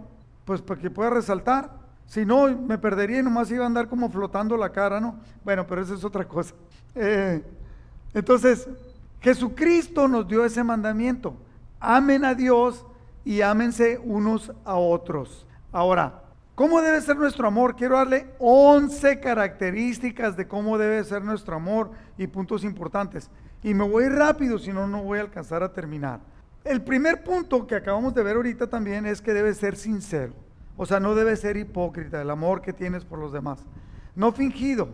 [0.44, 1.70] pues para que pueda resaltar.
[2.04, 5.18] Si no, me perdería y nomás iba a andar como flotando la cara, ¿no?
[5.42, 6.54] Bueno, pero eso es otra cosa.
[6.94, 7.42] Eh,
[8.12, 8.68] entonces,
[9.22, 11.34] Jesucristo nos dio ese mandamiento.
[11.80, 12.84] Amen a Dios
[13.24, 15.46] y ámense unos a otros.
[15.72, 16.21] Ahora,
[16.54, 17.76] ¿cómo debe ser nuestro amor?
[17.76, 23.30] Quiero darle 11 características de cómo debe ser nuestro amor y puntos importantes.
[23.62, 26.20] Y me voy rápido, si no, no voy a alcanzar a terminar.
[26.64, 30.32] El primer punto que acabamos de ver ahorita también es que debe ser sincero.
[30.76, 33.60] O sea, no debe ser hipócrita el amor que tienes por los demás.
[34.14, 34.88] No fingido.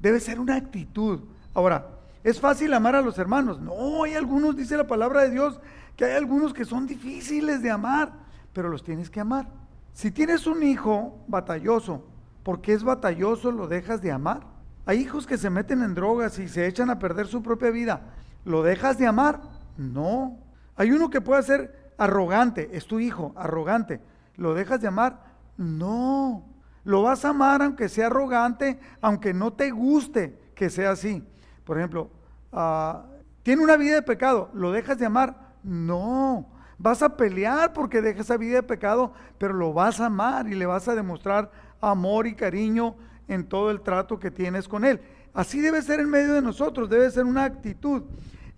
[0.00, 1.20] Debe ser una actitud.
[1.54, 1.86] Ahora,
[2.24, 3.60] ¿es fácil amar a los hermanos?
[3.60, 5.60] No, hay algunos, dice la palabra de Dios,
[5.96, 8.12] que hay algunos que son difíciles de amar,
[8.52, 9.48] pero los tienes que amar.
[9.92, 12.04] Si tienes un hijo batalloso,
[12.42, 14.46] porque es batalloso, lo dejas de amar.
[14.84, 18.14] Hay hijos que se meten en drogas y se echan a perder su propia vida.
[18.44, 19.40] ¿Lo dejas de amar?
[19.76, 20.38] No.
[20.76, 24.00] Hay uno que puede ser arrogante, es tu hijo, arrogante.
[24.36, 25.20] ¿Lo dejas de amar?
[25.56, 26.44] No.
[26.84, 31.22] Lo vas a amar aunque sea arrogante, aunque no te guste que sea así.
[31.64, 32.10] Por ejemplo,
[32.52, 33.04] ah,
[33.42, 35.52] tiene una vida de pecado, ¿lo dejas de amar?
[35.62, 36.48] No,
[36.82, 40.54] vas a pelear porque deja esa vida de pecado, pero lo vas a amar y
[40.56, 42.96] le vas a demostrar amor y cariño
[43.28, 45.00] en todo el trato que tienes con él.
[45.32, 48.02] Así debe ser en medio de nosotros, debe ser una actitud.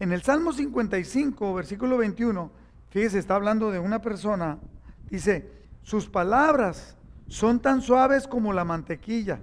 [0.00, 2.50] En el Salmo 55, versículo 21,
[2.88, 4.58] fíjese, está hablando de una persona,
[5.10, 6.96] dice, sus palabras
[7.28, 9.38] son tan suaves como la mantequilla,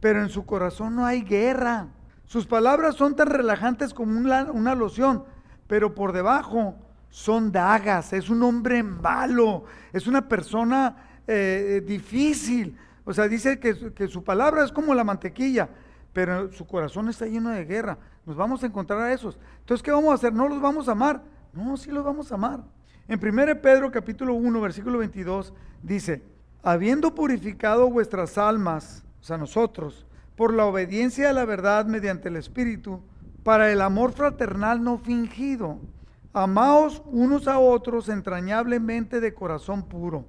[0.00, 1.86] pero en su corazón no hay guerra.
[2.26, 5.24] Sus palabras son tan relajantes como una, una loción,
[5.68, 6.83] pero por debajo
[7.14, 10.96] son dagas, es un hombre malo, es una persona
[11.28, 12.76] eh, difícil.
[13.04, 15.68] O sea, dice que, que, su palabra es como la mantequilla,
[16.12, 17.98] pero su corazón está lleno de guerra.
[18.26, 19.38] Nos vamos a encontrar a esos.
[19.60, 20.32] Entonces, ¿qué vamos a hacer?
[20.32, 21.22] ¿No los vamos a amar?
[21.52, 22.64] No, sí los vamos a amar.
[23.06, 26.24] En 1 Pedro capítulo 1, versículo 22, dice,
[26.64, 32.34] habiendo purificado vuestras almas, o sea, nosotros, por la obediencia a la verdad mediante el
[32.34, 33.04] Espíritu,
[33.44, 35.78] para el amor fraternal no fingido
[36.34, 40.26] Amaos unos a otros entrañablemente de corazón puro.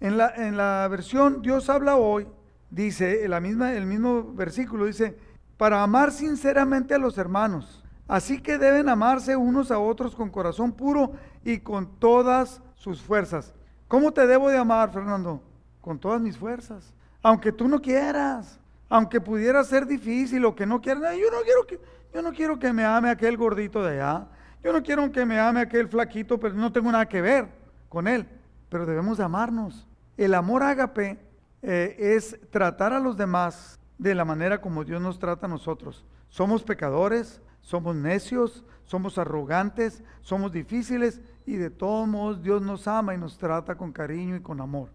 [0.00, 2.26] En la, en la versión Dios habla hoy,
[2.68, 5.16] dice, la misma, el mismo versículo dice,
[5.56, 7.84] para amar sinceramente a los hermanos.
[8.08, 11.12] Así que deben amarse unos a otros con corazón puro
[11.44, 13.54] y con todas sus fuerzas.
[13.86, 15.40] ¿Cómo te debo de amar, Fernando?
[15.80, 16.92] Con todas mis fuerzas.
[17.22, 21.66] Aunque tú no quieras, aunque pudiera ser difícil o que no quieras, yo no quiero
[21.68, 21.80] que,
[22.12, 24.26] yo no quiero que me ame aquel gordito de allá.
[24.62, 27.48] Yo no quiero que me ame aquel flaquito, pero no tengo nada que ver
[27.88, 28.26] con él.
[28.68, 29.86] Pero debemos amarnos.
[30.16, 31.18] El amor ágape
[31.62, 36.04] eh, es tratar a los demás de la manera como Dios nos trata a nosotros.
[36.28, 43.14] Somos pecadores, somos necios, somos arrogantes, somos difíciles y de todos modos Dios nos ama
[43.14, 44.90] y nos trata con cariño y con amor.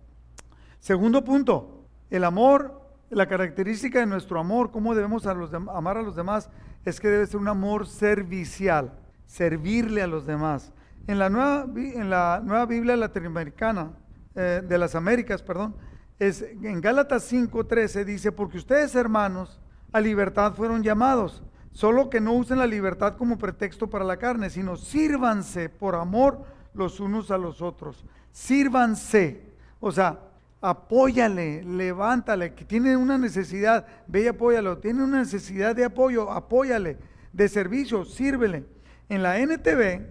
[0.79, 6.49] Segundo punto, el amor, la característica de nuestro amor, cómo debemos amar a los demás,
[6.83, 8.91] es que debe ser un amor servicial
[9.35, 10.71] servirle a los demás.
[11.07, 13.91] En la nueva, en la nueva Biblia latinoamericana,
[14.33, 15.75] eh, de las Américas, perdón,
[16.19, 19.59] es, en Gálatas 5:13 dice, porque ustedes hermanos
[19.91, 21.43] a libertad fueron llamados,
[21.73, 26.45] solo que no usen la libertad como pretexto para la carne, sino sírvanse por amor
[26.73, 28.05] los unos a los otros.
[28.31, 30.17] Sírvanse, o sea,
[30.61, 36.97] apóyale, levántale, que tiene una necesidad, ve y apóyalo, tiene una necesidad de apoyo, apóyale,
[37.33, 38.74] de servicio, sírvele.
[39.09, 40.01] En la NTV,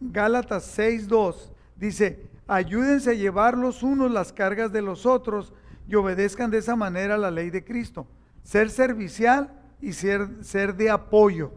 [0.00, 5.52] Gálatas 6.2 dice, ayúdense a llevar los unos las cargas de los otros
[5.88, 8.06] y obedezcan de esa manera la ley de Cristo.
[8.42, 11.52] Ser servicial y ser, ser de apoyo.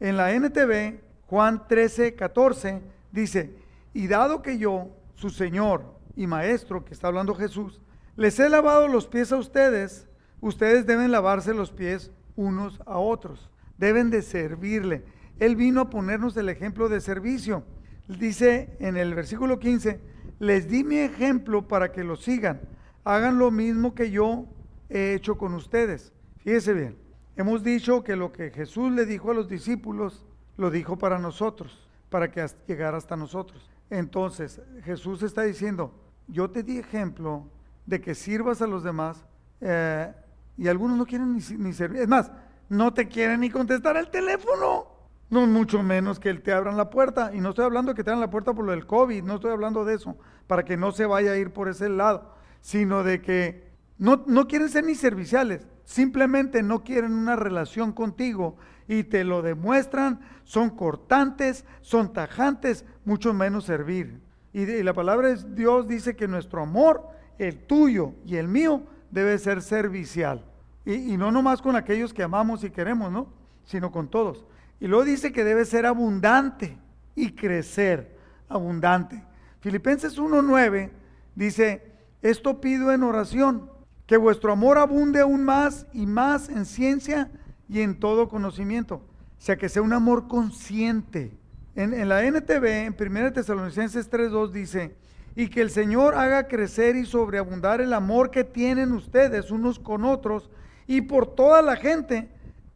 [0.00, 3.54] En la NTV, Juan 13.14 dice,
[3.94, 5.84] y dado que yo, su Señor
[6.16, 7.80] y Maestro, que está hablando Jesús,
[8.16, 10.06] les he lavado los pies a ustedes,
[10.40, 15.04] ustedes deben lavarse los pies unos a otros, deben de servirle.
[15.38, 17.64] Él vino a ponernos el ejemplo de servicio.
[18.08, 20.00] Dice en el versículo 15,
[20.38, 22.60] les di mi ejemplo para que lo sigan.
[23.04, 24.46] Hagan lo mismo que yo
[24.88, 26.12] he hecho con ustedes.
[26.38, 26.96] Fíjese bien,
[27.36, 31.88] hemos dicho que lo que Jesús le dijo a los discípulos, lo dijo para nosotros,
[32.10, 33.70] para que llegara hasta nosotros.
[33.90, 35.94] Entonces, Jesús está diciendo,
[36.28, 37.46] yo te di ejemplo
[37.86, 39.24] de que sirvas a los demás
[39.60, 40.12] eh,
[40.56, 42.02] y algunos no quieren ni, ni servir.
[42.02, 42.30] Es más,
[42.68, 44.91] no te quieren ni contestar el teléfono.
[45.32, 47.30] No mucho menos que te abran la puerta.
[47.32, 49.36] Y no estoy hablando de que te abran la puerta por lo del COVID, no
[49.36, 50.14] estoy hablando de eso,
[50.46, 54.46] para que no se vaya a ir por ese lado, sino de que no, no
[54.46, 60.68] quieren ser ni serviciales, simplemente no quieren una relación contigo y te lo demuestran, son
[60.68, 64.20] cortantes, son tajantes, mucho menos servir.
[64.52, 69.38] Y, la palabra de Dios dice que nuestro amor, el tuyo y el mío, debe
[69.38, 70.44] ser servicial.
[70.84, 73.28] Y, y no nomás con aquellos que amamos y queremos, ¿no?
[73.64, 74.44] Sino con todos.
[74.82, 76.76] Y luego dice que debe ser abundante
[77.14, 78.18] y crecer
[78.48, 79.22] abundante.
[79.60, 80.90] Filipenses 1.9
[81.36, 83.70] dice, esto pido en oración,
[84.08, 87.30] que vuestro amor abunde aún más y más en ciencia
[87.68, 88.96] y en todo conocimiento.
[88.96, 89.04] O
[89.38, 91.30] sea, que sea un amor consciente.
[91.76, 94.96] En, la NTV, en 1 Tesalonicenses 3.2 dice,
[95.36, 100.04] y que el Señor haga crecer y sobreabundar el amor que tienen ustedes unos con
[100.04, 100.50] otros
[100.88, 102.28] y por toda la gente,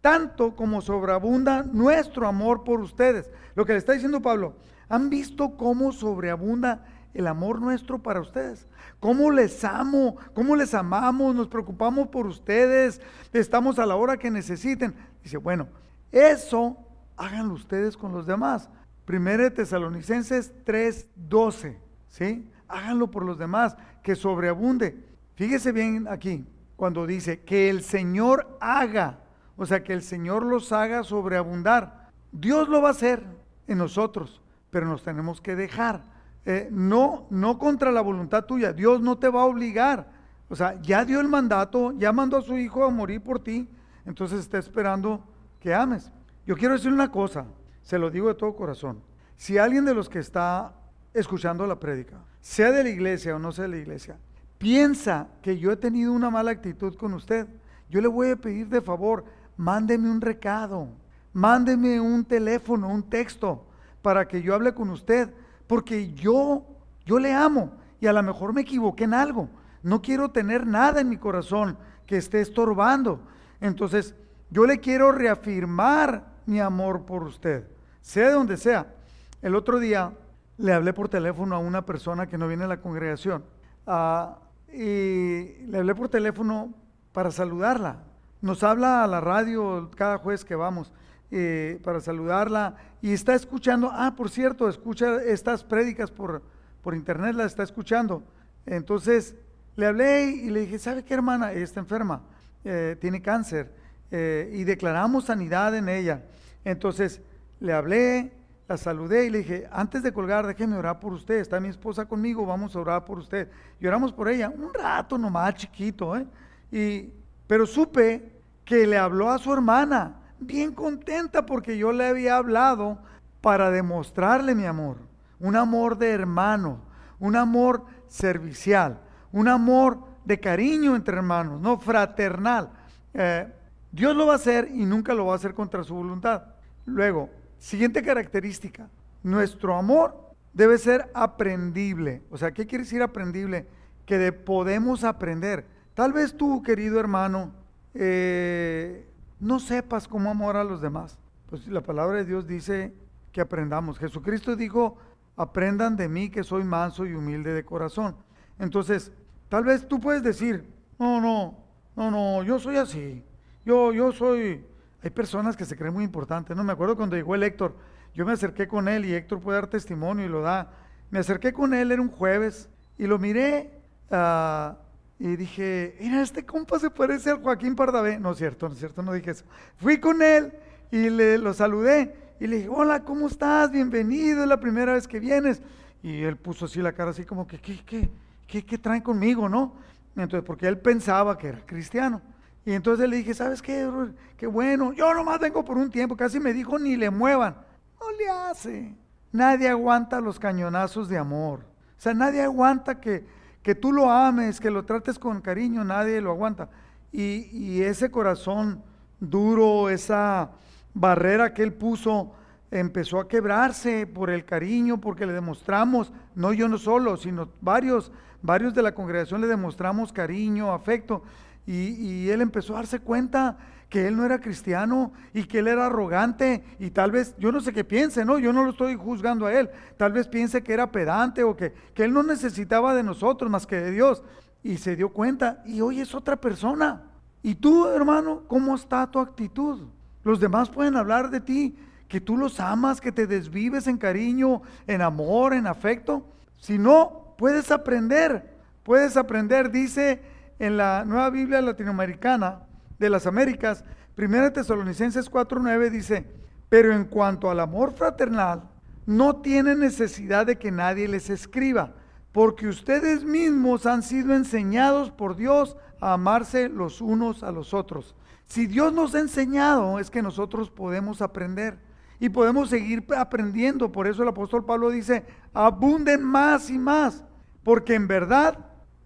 [0.07, 3.29] tanto como sobreabunda nuestro amor por ustedes.
[3.57, 4.55] Lo que le está diciendo Pablo,
[4.89, 8.69] ¿han visto cómo sobreabunda el amor nuestro para ustedes.
[9.01, 10.17] ¿Cómo les amo?
[10.33, 11.35] ¿Cómo les amamos?
[11.35, 13.01] Nos preocupamos por ustedes.
[13.33, 14.95] Estamos a la hora que necesiten.
[15.25, 15.67] Dice, bueno,
[16.13, 16.77] eso
[17.17, 18.71] háganlo ustedes con los demás.
[19.07, 21.79] Primero de Tesalonicenses 3:12,
[22.11, 22.49] ¿sí?
[22.69, 25.03] Háganlo por los demás, que sobreabunde.
[25.35, 29.26] Fíjese bien aquí, cuando dice que el Señor haga,
[29.57, 32.11] o sea, que el Señor los haga sobreabundar.
[32.33, 33.25] Dios lo va a hacer
[33.67, 36.05] en nosotros, pero nos tenemos que dejar.
[36.45, 38.73] Eh, no, no contra la voluntad tuya.
[38.73, 40.09] Dios no te va a obligar.
[40.49, 43.69] O sea, ya dio el mandato, ya mandó a su hijo a morir por ti,
[44.05, 45.25] entonces está esperando
[45.61, 46.13] que ames.
[46.47, 47.47] Yo quiero decir una cosa,
[47.83, 49.03] se lo digo de todo corazón.
[49.37, 50.73] Si alguien de los que está
[51.13, 54.17] escuchando la prédica, sea de la iglesia o no sea de la iglesia,
[54.59, 57.49] piensa que yo he tenido una mala actitud con usted,
[57.91, 59.25] yo le voy a pedir de favor,
[59.57, 60.89] mándeme un recado,
[61.33, 63.67] mándeme un teléfono, un texto,
[64.03, 65.33] para que yo hable con usted
[65.67, 66.65] porque yo,
[67.05, 69.49] yo le amo y a lo mejor me equivoqué en algo.
[69.83, 73.21] No quiero tener nada en mi corazón que esté estorbando.
[73.61, 74.15] Entonces,
[74.51, 77.67] yo le quiero reafirmar mi amor por usted,
[78.01, 78.95] sea de donde sea.
[79.43, 80.13] El otro día
[80.59, 83.45] le hablé por teléfono a una persona que no viene a la congregación
[83.87, 84.39] ah,
[84.73, 86.73] y le hablé por teléfono
[87.13, 88.05] para saludarla.
[88.47, 90.93] Nos habla a la radio cada jueves que vamos
[91.33, 96.43] eh, para saludarla y está escuchando, ah, por cierto, escucha estas prédicas por,
[96.81, 98.23] por internet, las está escuchando.
[98.65, 99.35] Entonces
[99.75, 101.51] le hablé y le dije, ¿sabe qué hermana?
[101.51, 102.23] Ella está enferma,
[102.63, 103.73] eh, tiene cáncer
[104.13, 106.23] eh, y declaramos sanidad en ella.
[106.65, 107.21] Entonces
[107.59, 108.33] le hablé,
[108.69, 112.05] la saludé y le dije, antes de colgar, déjeme orar por usted, está mi esposa
[112.05, 113.51] conmigo, vamos a orar por usted.
[113.81, 116.25] Y oramos por ella, un rato nomás chiquito, ¿eh?
[116.71, 117.13] Y,
[117.49, 118.36] pero supe
[118.67, 122.99] que le habló a su hermana bien contenta porque yo le había hablado
[123.41, 124.99] para demostrarle mi amor,
[125.39, 126.81] un amor de hermano,
[127.19, 129.01] un amor servicial,
[129.33, 132.71] un amor de cariño entre hermanos, no fraternal.
[133.15, 133.47] Eh,
[133.93, 136.43] Dios lo va a hacer y nunca lo va a hacer contra su voluntad.
[136.85, 138.89] Luego, siguiente característica,
[139.23, 142.23] nuestro amor debe ser aprendible.
[142.31, 143.67] O sea, ¿qué quiere decir aprendible?
[144.05, 145.65] Que podemos aprender.
[145.95, 147.53] Tal vez tú, querido hermano,
[147.99, 149.09] eh,
[149.41, 151.19] no sepas cómo amar a los demás.
[151.49, 152.93] Pues la palabra de Dios dice
[153.33, 153.99] que aprendamos.
[153.99, 154.97] Jesucristo dijo,
[155.37, 158.17] aprendan de mí que soy manso y humilde de corazón.
[158.59, 159.13] Entonces,
[159.49, 161.59] tal vez tú puedes decir, no, no,
[161.95, 163.25] no, no, yo soy así.
[163.65, 164.65] Yo, yo soy...
[165.03, 166.57] Hay personas que se creen muy importantes.
[166.57, 167.77] No me acuerdo cuando llegó el Héctor,
[168.15, 170.73] yo me acerqué con él y Héctor puede dar testimonio y lo da.
[171.11, 173.71] Me acerqué con él, era un jueves, y lo miré.
[174.11, 174.75] Uh,
[175.19, 178.19] y dije, mira, este compa se parece al Joaquín Pardavé.
[178.19, 179.45] No es cierto, no es cierto, no dije eso.
[179.77, 180.53] Fui con él
[180.91, 183.71] y le, lo saludé y le dije, hola, ¿cómo estás?
[183.71, 185.63] Bienvenido, es la primera vez que vienes.
[186.03, 188.11] Y él puso así la cara, así como que, ¿qué, qué,
[188.47, 189.75] qué, qué traen conmigo, no?
[190.15, 192.21] Entonces, porque él pensaba que era cristiano.
[192.65, 193.89] Y entonces le dije, ¿sabes qué?
[194.37, 196.17] Qué bueno, yo nomás vengo por un tiempo.
[196.17, 197.57] Casi me dijo, ni le muevan.
[198.01, 198.95] No le hace.
[199.33, 201.61] Nadie aguanta los cañonazos de amor.
[201.61, 203.25] O sea, nadie aguanta que
[203.67, 206.69] que tú lo ames, que lo trates con cariño, nadie lo aguanta.
[207.11, 208.81] Y, ese corazón
[209.19, 210.53] duro, esa
[210.95, 212.31] barrera que él puso,
[212.71, 218.13] empezó a quebrarse por el cariño, porque le demostramos, no yo no solo, sino varios,
[218.41, 221.25] varios de la congregación le demostramos cariño, afecto,
[221.67, 225.69] y, y él empezó a darse cuenta que él no era cristiano y que él
[225.69, 228.39] era arrogante y tal vez, yo no sé qué piense, ¿no?
[228.39, 231.73] Yo no lo estoy juzgando a él, tal vez piense que era pedante o que,
[231.95, 234.23] que él no necesitaba de nosotros más que de Dios
[234.63, 237.05] y se dio cuenta y hoy es otra persona.
[237.43, 239.87] ¿Y tú, hermano, cómo está tu actitud?
[240.25, 244.63] Los demás pueden hablar de ti, que tú los amas, que te desvives en cariño,
[244.89, 246.27] en amor, en afecto.
[246.59, 250.21] Si no, puedes aprender, puedes aprender, dice
[250.59, 252.66] en la nueva Biblia latinoamericana
[252.99, 253.85] de las Américas,
[254.17, 256.27] 1 Tesalonicenses 4:9 dice,
[256.69, 258.69] pero en cuanto al amor fraternal,
[259.05, 261.95] no tienen necesidad de que nadie les escriba,
[262.33, 268.15] porque ustedes mismos han sido enseñados por Dios a amarse los unos a los otros.
[268.47, 271.79] Si Dios nos ha enseñado, es que nosotros podemos aprender
[272.19, 273.93] y podemos seguir aprendiendo.
[273.93, 277.25] Por eso el apóstol Pablo dice, abunden más y más,
[277.63, 278.59] porque en verdad,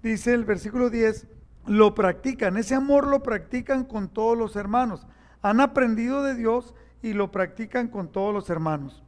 [0.03, 1.27] dice el versículo 10,
[1.67, 5.07] lo practican, ese amor lo practican con todos los hermanos.
[5.43, 9.03] Han aprendido de Dios y lo practican con todos los hermanos.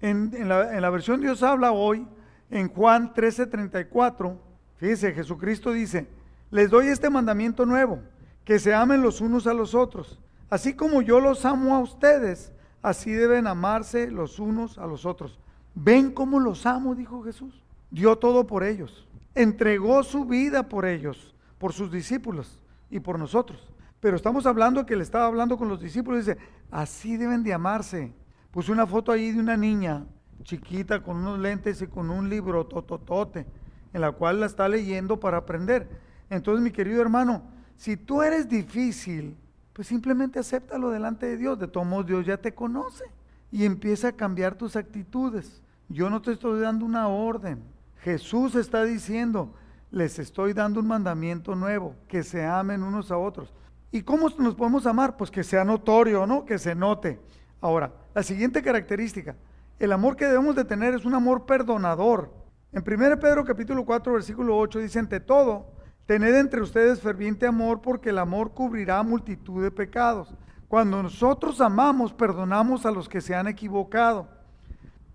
[0.00, 2.06] En, la, en la, versión Dios habla hoy,
[2.50, 4.36] en Juan 13:34,
[4.76, 6.06] fíjese, Jesucristo dice,
[6.50, 8.00] les doy este mandamiento nuevo,
[8.44, 10.20] que se amen los unos a los otros.
[10.50, 15.38] Así como yo los amo a ustedes, así deben amarse los unos a los otros.
[15.74, 16.94] ¿Ven cómo los amo?
[16.94, 17.62] dijo Jesús.
[17.90, 19.06] Dio todo por ellos.
[19.34, 21.33] Entregó su vida por ellos,
[21.64, 23.72] por sus discípulos y por nosotros.
[23.98, 26.26] Pero estamos hablando que le estaba hablando con los discípulos.
[26.26, 26.38] Dice,
[26.70, 28.12] así deben de amarse.
[28.50, 30.04] Puse una foto ahí de una niña
[30.42, 33.46] chiquita con unos lentes y con un libro tototote,
[33.94, 35.88] en la cual la está leyendo para aprender.
[36.28, 37.44] Entonces, mi querido hermano,
[37.78, 39.34] si tú eres difícil,
[39.72, 41.58] pues simplemente acéptalo delante de Dios.
[41.58, 43.04] De todos modos, Dios ya te conoce
[43.50, 45.62] y empieza a cambiar tus actitudes.
[45.88, 47.62] Yo no te estoy dando una orden.
[48.02, 49.54] Jesús está diciendo,
[49.94, 53.54] les estoy dando un mandamiento nuevo, que se amen unos a otros.
[53.92, 55.16] ¿Y cómo nos podemos amar?
[55.16, 56.44] Pues que sea notorio, ¿no?
[56.44, 57.20] Que se note.
[57.60, 59.36] Ahora, la siguiente característica,
[59.78, 62.34] el amor que debemos de tener es un amor perdonador.
[62.72, 65.70] En 1 Pedro capítulo 4 versículo 8 dice, ante todo,
[66.06, 70.34] tened entre ustedes ferviente amor porque el amor cubrirá multitud de pecados.
[70.66, 74.26] Cuando nosotros amamos, perdonamos a los que se han equivocado.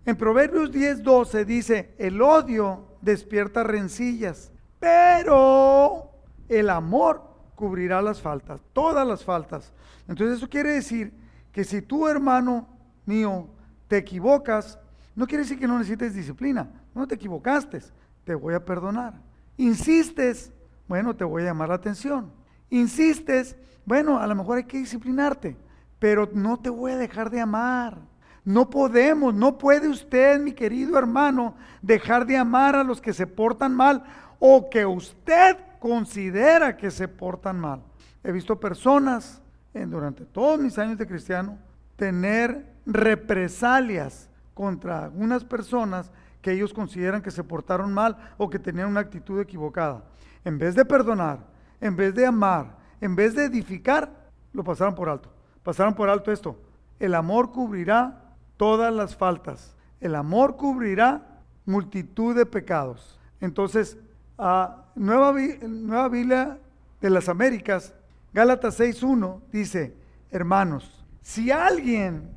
[0.05, 6.11] En Proverbios 10, 12 dice, el odio despierta rencillas, pero
[6.47, 7.21] el amor
[7.55, 9.73] cubrirá las faltas, todas las faltas.
[10.07, 11.13] Entonces eso quiere decir
[11.51, 12.67] que si tú, hermano
[13.05, 13.47] mío,
[13.87, 14.79] te equivocas,
[15.15, 16.69] no quiere decir que no necesites disciplina.
[16.95, 17.81] No te equivocaste,
[18.23, 19.21] te voy a perdonar.
[19.57, 20.53] Insistes,
[20.87, 22.31] bueno, te voy a llamar la atención.
[22.69, 25.57] Insistes, bueno, a lo mejor hay que disciplinarte,
[25.99, 27.97] pero no te voy a dejar de amar.
[28.45, 33.27] No podemos, no puede usted, mi querido hermano, dejar de amar a los que se
[33.27, 34.03] portan mal
[34.39, 37.83] o que usted considera que se portan mal.
[38.23, 39.41] He visto personas
[39.73, 41.57] durante todos mis años de cristiano
[41.95, 48.87] tener represalias contra algunas personas que ellos consideran que se portaron mal o que tenían
[48.89, 50.03] una actitud equivocada.
[50.45, 51.39] En vez de perdonar,
[51.81, 55.29] en vez de amar, en vez de edificar, lo pasaron por alto.
[55.63, 56.59] Pasaron por alto esto.
[56.99, 59.75] El amor cubrirá todas las faltas.
[59.99, 63.19] El amor cubrirá multitud de pecados.
[63.41, 63.97] Entonces,
[64.39, 65.33] a Nueva,
[65.67, 66.57] Nueva Biblia
[67.01, 67.93] de las Américas,
[68.33, 69.93] Gálatas 6.1 dice,
[70.31, 72.29] hermanos, si alguien,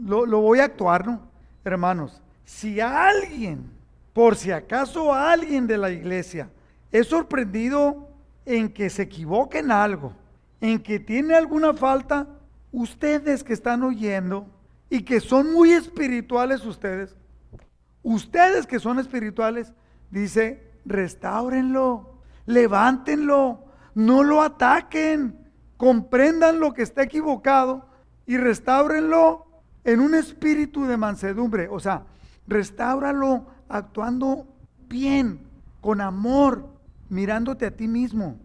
[0.00, 1.22] lo, lo voy a actuar, ¿no?
[1.64, 3.70] Hermanos, si alguien,
[4.12, 6.50] por si acaso alguien de la iglesia,
[6.90, 8.08] es sorprendido
[8.44, 10.12] en que se equivoque en algo,
[10.60, 12.26] en que tiene alguna falta,
[12.72, 14.46] ustedes que están oyendo
[14.88, 17.16] y que son muy espirituales ustedes,
[18.02, 19.72] ustedes que son espirituales,
[20.10, 25.38] dice, restáurenlo, levántenlo, no lo ataquen,
[25.76, 27.86] comprendan lo que está equivocado
[28.26, 29.46] y restáurenlo
[29.84, 31.68] en un espíritu de mansedumbre.
[31.68, 32.04] O sea,
[32.46, 34.46] restáuralo actuando
[34.88, 35.40] bien,
[35.80, 36.66] con amor,
[37.08, 38.36] mirándote a ti mismo.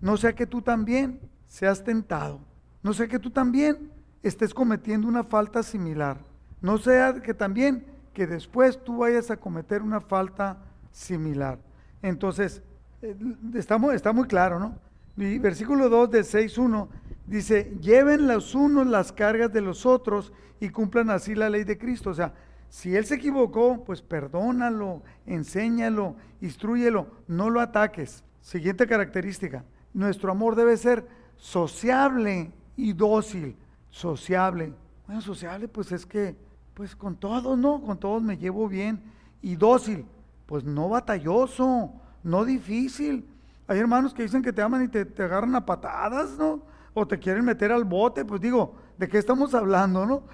[0.00, 2.40] No sea que tú también seas tentado.
[2.82, 6.18] No sea que tú también estés cometiendo una falta similar.
[6.60, 10.58] No sea que también que después tú vayas a cometer una falta
[10.90, 11.58] similar.
[12.02, 12.62] Entonces,
[13.02, 13.16] eh,
[13.54, 14.78] está muy, está muy claro, ¿no?
[15.16, 16.88] Y versículo 2 de 6.1
[17.26, 21.78] dice, lleven los unos las cargas de los otros y cumplan así la ley de
[21.78, 22.10] Cristo.
[22.10, 22.32] O sea,
[22.68, 28.24] si él se equivocó, pues perdónalo, enséñalo, instruyelo, no lo ataques.
[28.40, 31.06] Siguiente característica, nuestro amor debe ser
[31.36, 33.56] sociable y dócil.
[33.90, 34.72] Sociable.
[35.06, 36.36] Bueno, sociable pues es que,
[36.74, 37.82] pues con todos, ¿no?
[37.82, 39.02] Con todos me llevo bien.
[39.42, 40.06] Y dócil
[40.50, 41.92] pues no batalloso,
[42.24, 43.24] no difícil.
[43.68, 46.60] Hay hermanos que dicen que te aman y te, agarran a patadas, ¿no?
[46.92, 50.24] O te quieren meter al bote, pues digo, ¿de qué estamos hablando, no?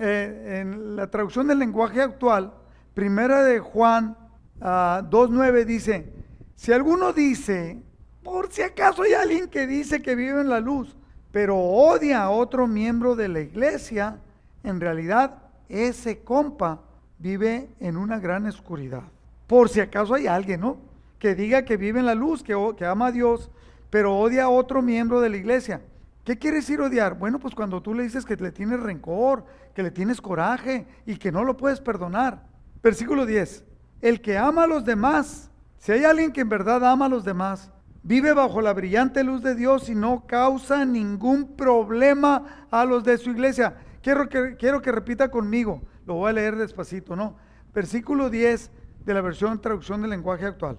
[0.00, 2.54] Eh, en la traducción del lenguaje actual,
[2.94, 4.16] primera de Juan
[4.60, 6.12] 2.9 ah, dice,
[6.54, 7.82] si alguno dice,
[8.22, 10.96] Por si acaso hay alguien que dice que vive en la luz,
[11.32, 14.20] pero odia a otro miembro de la iglesia,
[14.62, 16.80] en realidad ese compa
[17.18, 19.02] vive en una gran oscuridad.
[19.46, 20.78] Por si acaso hay alguien, ¿no?
[21.18, 23.50] Que diga que vive en la luz, que, que ama a Dios,
[23.90, 25.80] pero odia a otro miembro de la iglesia.
[26.24, 27.18] ¿Qué quiere decir odiar?
[27.18, 31.16] Bueno, pues cuando tú le dices que le tienes rencor, que le tienes coraje y
[31.16, 32.42] que no lo puedes perdonar.
[32.82, 33.64] Versículo 10.
[34.00, 37.24] El que ama a los demás, si hay alguien que en verdad ama a los
[37.24, 37.70] demás,
[38.02, 43.18] vive bajo la brillante luz de Dios y no causa ningún problema a los de
[43.18, 43.76] su iglesia.
[44.02, 47.36] Quiero que, quiero que repita conmigo, lo voy a leer despacito, ¿no?
[47.74, 48.70] Versículo 10
[49.04, 50.78] de la versión traducción del lenguaje actual,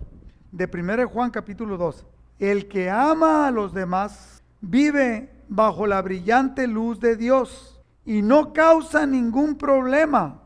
[0.52, 2.06] de 1 Juan capítulo 2.
[2.40, 8.52] El que ama a los demás vive bajo la brillante luz de Dios y no
[8.54, 10.42] causa ningún problema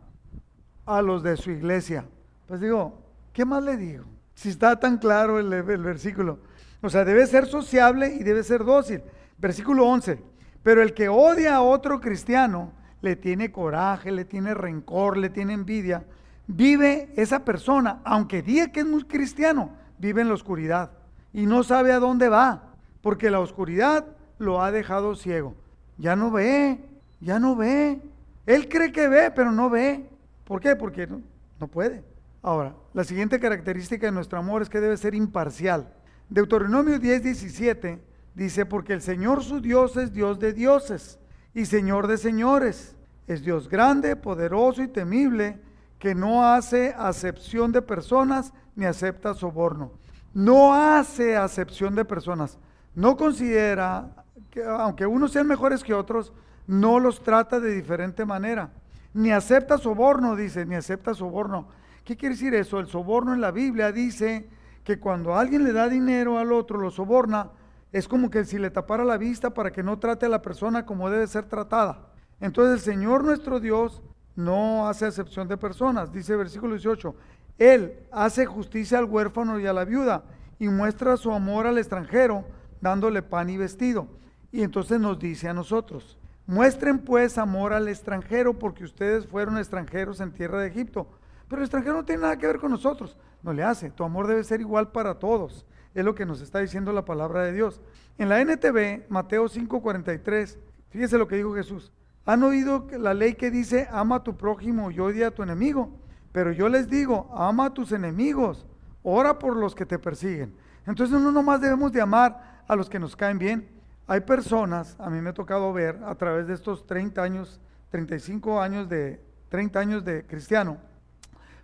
[0.85, 2.05] a los de su iglesia.
[2.47, 3.01] Pues digo,
[3.33, 4.05] ¿qué más le digo?
[4.33, 6.39] Si está tan claro el, el versículo.
[6.81, 9.01] O sea, debe ser sociable y debe ser dócil.
[9.37, 10.21] Versículo 11.
[10.63, 12.71] Pero el que odia a otro cristiano,
[13.01, 16.05] le tiene coraje, le tiene rencor, le tiene envidia,
[16.49, 19.69] vive esa persona, aunque diga que es muy cristiano,
[19.99, 20.91] vive en la oscuridad
[21.31, 24.05] y no sabe a dónde va, porque la oscuridad
[24.39, 25.53] lo ha dejado ciego.
[25.97, 26.79] Ya no ve,
[27.21, 28.01] ya no ve.
[28.47, 30.09] Él cree que ve, pero no ve.
[30.43, 30.75] ¿Por qué?
[30.75, 31.21] Porque no,
[31.59, 32.03] no puede.
[32.41, 35.93] Ahora, la siguiente característica de nuestro amor es que debe ser imparcial.
[36.29, 38.01] Deuteronomio 10, 17
[38.33, 41.19] dice, porque el Señor su Dios es Dios de dioses
[41.53, 42.95] y Señor de señores.
[43.27, 45.59] Es Dios grande, poderoso y temible,
[45.99, 49.91] que no hace acepción de personas ni acepta soborno.
[50.33, 52.57] No hace acepción de personas.
[52.95, 56.33] No considera que aunque unos sean mejores que otros,
[56.65, 58.71] no los trata de diferente manera.
[59.13, 61.67] Ni acepta soborno, dice, ni acepta soborno.
[62.05, 62.79] ¿Qué quiere decir eso?
[62.79, 64.49] El soborno en la Biblia dice
[64.83, 67.51] que cuando alguien le da dinero al otro, lo soborna,
[67.91, 70.85] es como que si le tapara la vista para que no trate a la persona
[70.85, 72.07] como debe ser tratada.
[72.39, 74.01] Entonces el Señor nuestro Dios
[74.39, 76.11] no hace acepción de personas.
[76.11, 77.13] Dice versículo 18,
[77.57, 80.23] Él hace justicia al huérfano y a la viuda
[80.57, 82.45] y muestra su amor al extranjero
[82.81, 84.07] dándole pan y vestido.
[84.51, 86.17] Y entonces nos dice a nosotros,
[86.47, 91.07] muestren pues amor al extranjero porque ustedes fueron extranjeros en tierra de Egipto.
[91.47, 93.17] Pero el extranjero no tiene nada que ver con nosotros.
[93.43, 93.89] No le hace.
[93.89, 95.65] Tu amor debe ser igual para todos.
[95.93, 97.81] Es lo que nos está diciendo la palabra de Dios.
[98.17, 100.57] En la NTV, Mateo 5:43,
[100.89, 101.91] fíjese lo que dijo Jesús.
[102.29, 105.89] Han oído la ley que dice, ama a tu prójimo y odia a tu enemigo.
[106.31, 108.67] Pero yo les digo, ama a tus enemigos,
[109.01, 110.53] ora por los que te persiguen.
[110.85, 113.67] Entonces no nomás debemos de amar a los que nos caen bien.
[114.05, 117.59] Hay personas, a mí me ha tocado ver a través de estos 30 años,
[117.89, 119.19] 35 años de,
[119.49, 120.77] 30 años de cristiano,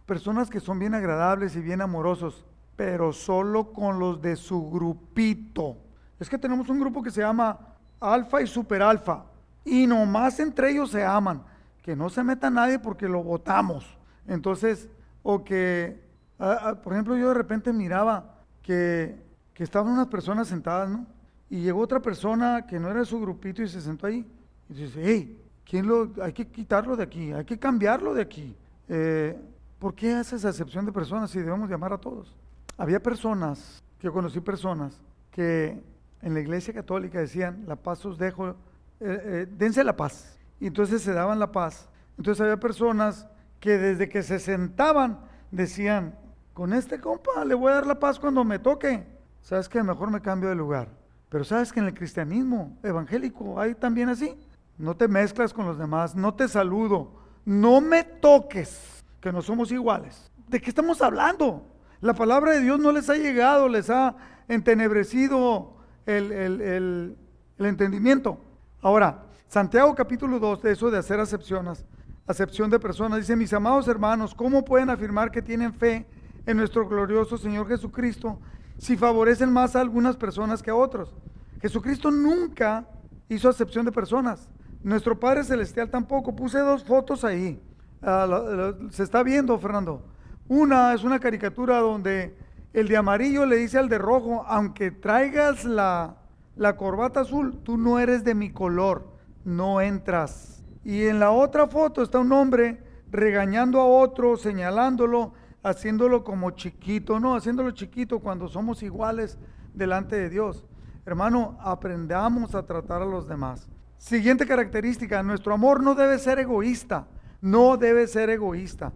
[0.07, 2.43] personas que son bien agradables y bien amorosos,
[2.76, 5.78] pero solo con los de su grupito.
[6.20, 7.59] Es que tenemos un grupo que se llama
[7.99, 9.26] Alfa y Super Alfa,
[9.66, 11.43] y nomás entre ellos se aman.
[11.82, 13.86] Que no se meta nadie porque lo votamos.
[14.28, 14.88] Entonces,
[15.22, 15.99] o que,
[16.38, 19.20] por ejemplo, yo de repente miraba que,
[19.53, 21.05] que estaban unas personas sentadas, ¿no?
[21.49, 24.26] Y llegó otra persona que no era de su grupito y se sentó ahí.
[24.70, 28.55] Y dice, hey, ¿quién lo, hay que quitarlo de aquí, hay que cambiarlo de aquí.
[28.88, 29.38] Eh,
[29.80, 32.34] ¿Por qué hace esa excepción de personas si debemos llamar a todos?
[32.78, 34.99] Había personas, que conocí personas,
[35.32, 35.82] que
[36.22, 38.55] en la iglesia católica decían, la paz os dejo,
[39.00, 40.38] eh, eh, dense la paz.
[40.60, 41.89] Y entonces se daban la paz.
[42.18, 43.28] Entonces había personas
[43.60, 45.20] que desde que se sentaban
[45.52, 46.18] decían,
[46.54, 49.06] con este compa le voy a dar la paz cuando me toque.
[49.41, 49.84] ¿Sabes qué?
[49.84, 50.89] Mejor me cambio de lugar.
[51.30, 54.36] Pero sabes que en el cristianismo evangélico hay también así.
[54.78, 57.12] No te mezclas con los demás, no te saludo,
[57.46, 60.32] no me toques, que no somos iguales.
[60.48, 61.66] ¿De qué estamos hablando?
[62.02, 64.16] La palabra de Dios no les ha llegado, les ha
[64.48, 67.16] entenebrecido el, el
[67.58, 68.39] entendimiento.
[68.86, 71.83] Ahora, Santiago capítulo 2, de eso de hacer acepciones,
[72.27, 76.05] acepción de personas, dice, mis amados hermanos, ¿cómo pueden afirmar que tienen fe
[76.45, 78.39] en nuestro glorioso Señor Jesucristo
[78.77, 81.15] si favorecen más a algunas personas que a otros.
[81.63, 82.88] Jesucristo nunca
[83.27, 84.49] hizo acepción de personas.
[84.83, 86.36] Nuestro Padre Celestial tampoco.
[86.36, 87.59] Puse dos fotos ahí.
[88.03, 90.05] Ah, se está viendo, Fernando.
[90.47, 92.38] Una es una caricatura donde
[92.71, 96.17] el de amarillo le dice al de rojo, aunque traigas la,
[96.56, 99.08] la corbata azul, tú no eres de mi color,
[99.43, 100.64] no entras.
[100.84, 102.82] Y en la otra foto está un hombre
[103.12, 105.34] regañando a otro, señalándolo,
[105.64, 109.38] haciéndolo como chiquito, no, haciéndolo chiquito cuando somos iguales
[109.74, 110.66] delante de Dios.
[111.06, 113.68] Hermano, aprendamos a tratar a los demás.
[113.97, 117.08] Siguiente característica, nuestro amor no debe ser egoísta,
[117.41, 118.93] no debe ser egoísta.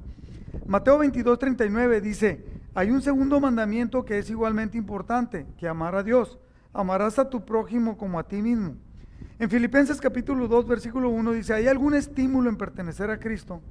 [0.66, 2.45] Mateo 22, 39 dice,
[2.76, 6.39] Hay un segundo mandamiento que es igualmente importante, que amar a Dios.
[6.80, 8.77] Amarás a tu prójimo como a ti mismo.
[9.38, 13.61] En Filipenses capítulo 2, versículo 1 dice, ¿hay algún estímulo en pertenecer a Cristo?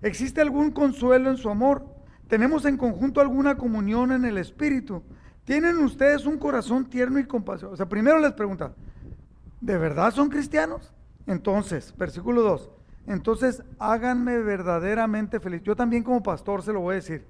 [0.00, 1.84] ¿Existe algún consuelo en su amor?
[2.26, 5.02] ¿Tenemos en conjunto alguna comunión en el Espíritu?
[5.44, 7.70] ¿Tienen ustedes un corazón tierno y compasivo?
[7.70, 8.72] O sea, primero les pregunta,
[9.60, 10.90] ¿de verdad son cristianos?
[11.26, 12.70] Entonces, versículo 2,
[13.08, 15.60] entonces háganme verdaderamente feliz.
[15.64, 17.26] Yo también como pastor se lo voy a decir.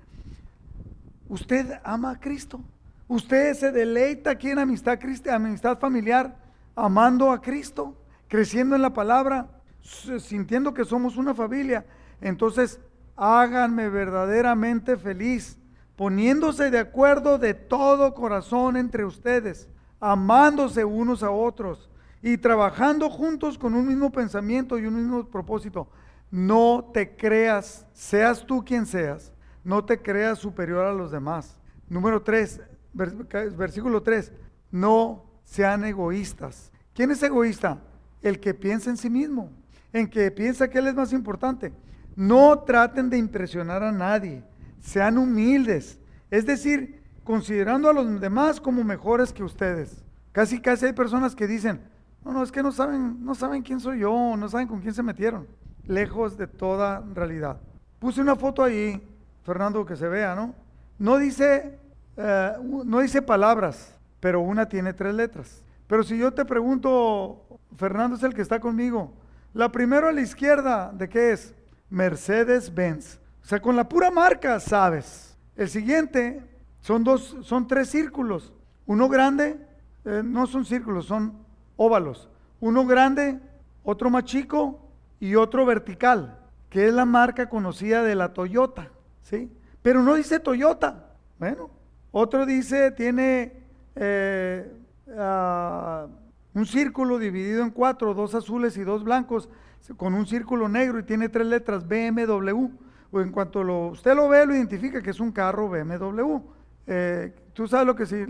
[1.28, 2.60] ¿Usted ama a Cristo?
[3.06, 4.98] ¿Usted se deleita aquí en amistad,
[5.30, 6.36] amistad familiar,
[6.74, 7.96] amando a Cristo,
[8.28, 9.48] creciendo en la palabra,
[9.82, 11.84] sintiendo que somos una familia?
[12.20, 12.80] Entonces,
[13.16, 15.58] háganme verdaderamente feliz,
[15.96, 19.68] poniéndose de acuerdo de todo corazón entre ustedes,
[20.00, 21.90] amándose unos a otros
[22.22, 25.88] y trabajando juntos con un mismo pensamiento y un mismo propósito.
[26.30, 29.32] No te creas, seas tú quien seas,
[29.62, 31.60] no te creas superior a los demás.
[31.88, 32.60] Número 3,
[32.94, 34.32] versículo 3,
[34.70, 36.70] no sean egoístas.
[36.94, 37.80] ¿Quién es egoísta?
[38.22, 39.50] El que piensa en sí mismo,
[39.92, 41.72] en que piensa que él es más importante.
[42.16, 44.42] No traten de impresionar a nadie,
[44.80, 45.98] sean humildes,
[46.30, 50.02] es decir, considerando a los demás como mejores que ustedes.
[50.32, 51.80] Casi casi hay personas que dicen,
[52.24, 54.94] no, no, es que no saben, no saben quién soy yo, no saben con quién
[54.94, 55.46] se metieron,
[55.86, 57.60] lejos de toda realidad.
[57.98, 59.02] Puse una foto ahí,
[59.42, 60.54] Fernando, que se vea, ¿no?
[60.98, 61.78] No dice,
[62.16, 65.62] eh, no dice palabras, pero una tiene tres letras.
[65.86, 69.12] Pero si yo te pregunto, Fernando es el que está conmigo,
[69.52, 71.54] la primera a la izquierda, ¿de qué es?
[71.90, 73.20] Mercedes-Benz.
[73.42, 75.36] O sea, con la pura marca sabes.
[75.54, 76.42] El siguiente
[76.80, 78.52] son dos, son tres círculos.
[78.86, 79.58] Uno grande,
[80.04, 81.38] eh, no son círculos, son
[81.76, 82.28] óvalos.
[82.60, 83.38] Uno grande,
[83.84, 84.80] otro más chico
[85.20, 86.38] y otro vertical,
[86.68, 88.88] que es la marca conocida de la Toyota,
[89.22, 89.50] ¿sí?
[89.82, 91.12] Pero no dice Toyota.
[91.38, 91.70] Bueno,
[92.16, 93.52] otro dice, tiene
[93.96, 94.72] eh,
[95.18, 96.06] ah,
[96.54, 99.48] un círculo dividido en cuatro, dos azules y dos blancos
[99.96, 102.68] con un círculo negro y tiene tres letras BMW.
[103.10, 106.38] O en cuanto lo, usted lo ve, lo identifica que es un carro BMW.
[106.86, 108.24] Eh, tú sabes lo que si,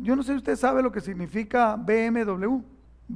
[0.00, 2.58] yo no sé si usted sabe lo que significa BMW.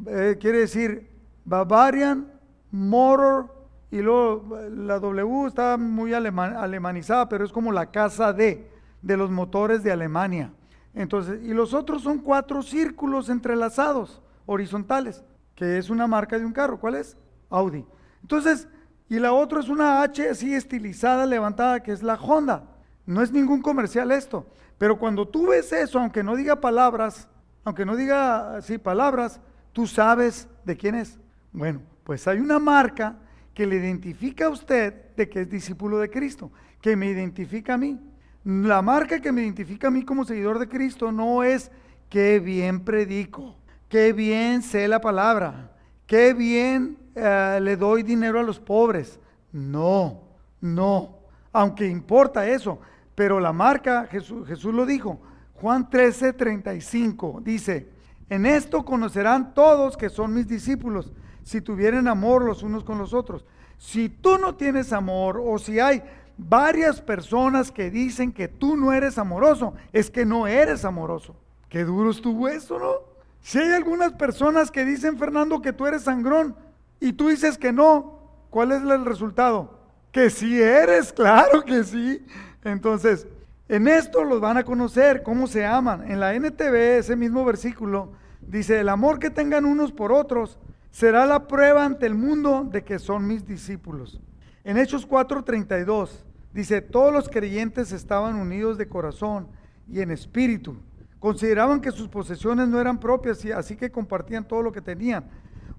[0.06, 1.10] Eh, quiere decir
[1.44, 2.30] Bavarian
[2.70, 3.52] Motor
[3.90, 8.71] y luego la W está muy alemanizada, pero es como la casa de,
[9.02, 10.52] de los motores de Alemania.
[10.94, 15.24] Entonces, y los otros son cuatro círculos entrelazados, horizontales,
[15.54, 16.78] que es una marca de un carro.
[16.78, 17.16] ¿Cuál es?
[17.50, 17.84] Audi.
[18.22, 18.68] Entonces,
[19.08, 22.64] y la otra es una H así estilizada, levantada, que es la Honda.
[23.04, 24.46] No es ningún comercial esto.
[24.78, 27.28] Pero cuando tú ves eso, aunque no diga palabras,
[27.64, 29.40] aunque no diga así palabras,
[29.72, 31.18] tú sabes de quién es.
[31.52, 33.16] Bueno, pues hay una marca
[33.54, 36.50] que le identifica a usted de que es discípulo de Cristo,
[36.80, 38.00] que me identifica a mí.
[38.44, 41.70] La marca que me identifica a mí como seguidor de Cristo no es
[42.08, 43.56] qué bien predico,
[43.88, 45.70] qué bien sé la palabra,
[46.06, 49.20] qué bien eh, le doy dinero a los pobres.
[49.52, 50.22] No,
[50.60, 51.18] no,
[51.52, 52.80] aunque importa eso,
[53.14, 55.20] pero la marca, Jesús, Jesús lo dijo,
[55.54, 57.90] Juan 13, 35, dice,
[58.28, 61.12] en esto conocerán todos que son mis discípulos,
[61.44, 63.44] si tuvieren amor los unos con los otros.
[63.78, 66.02] Si tú no tienes amor o si hay
[66.48, 71.34] varias personas que dicen que tú no eres amoroso, es que no eres amoroso.
[71.68, 73.12] Qué duro estuvo eso, ¿no?
[73.40, 76.54] Si hay algunas personas que dicen, Fernando, que tú eres sangrón,
[77.00, 78.20] y tú dices que no,
[78.50, 79.78] ¿cuál es el resultado?
[80.12, 82.24] Que sí eres, claro que sí.
[82.62, 83.26] Entonces,
[83.68, 86.10] en esto los van a conocer, cómo se aman.
[86.10, 90.58] En la NTV, ese mismo versículo, dice, el amor que tengan unos por otros
[90.90, 94.20] será la prueba ante el mundo de que son mis discípulos.
[94.62, 99.48] En Hechos 4:32 dice, todos los creyentes estaban unidos de corazón
[99.88, 100.76] y en espíritu.
[101.18, 105.24] Consideraban que sus posesiones no eran propias, así que compartían todo lo que tenían.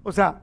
[0.02, 0.40] O sea,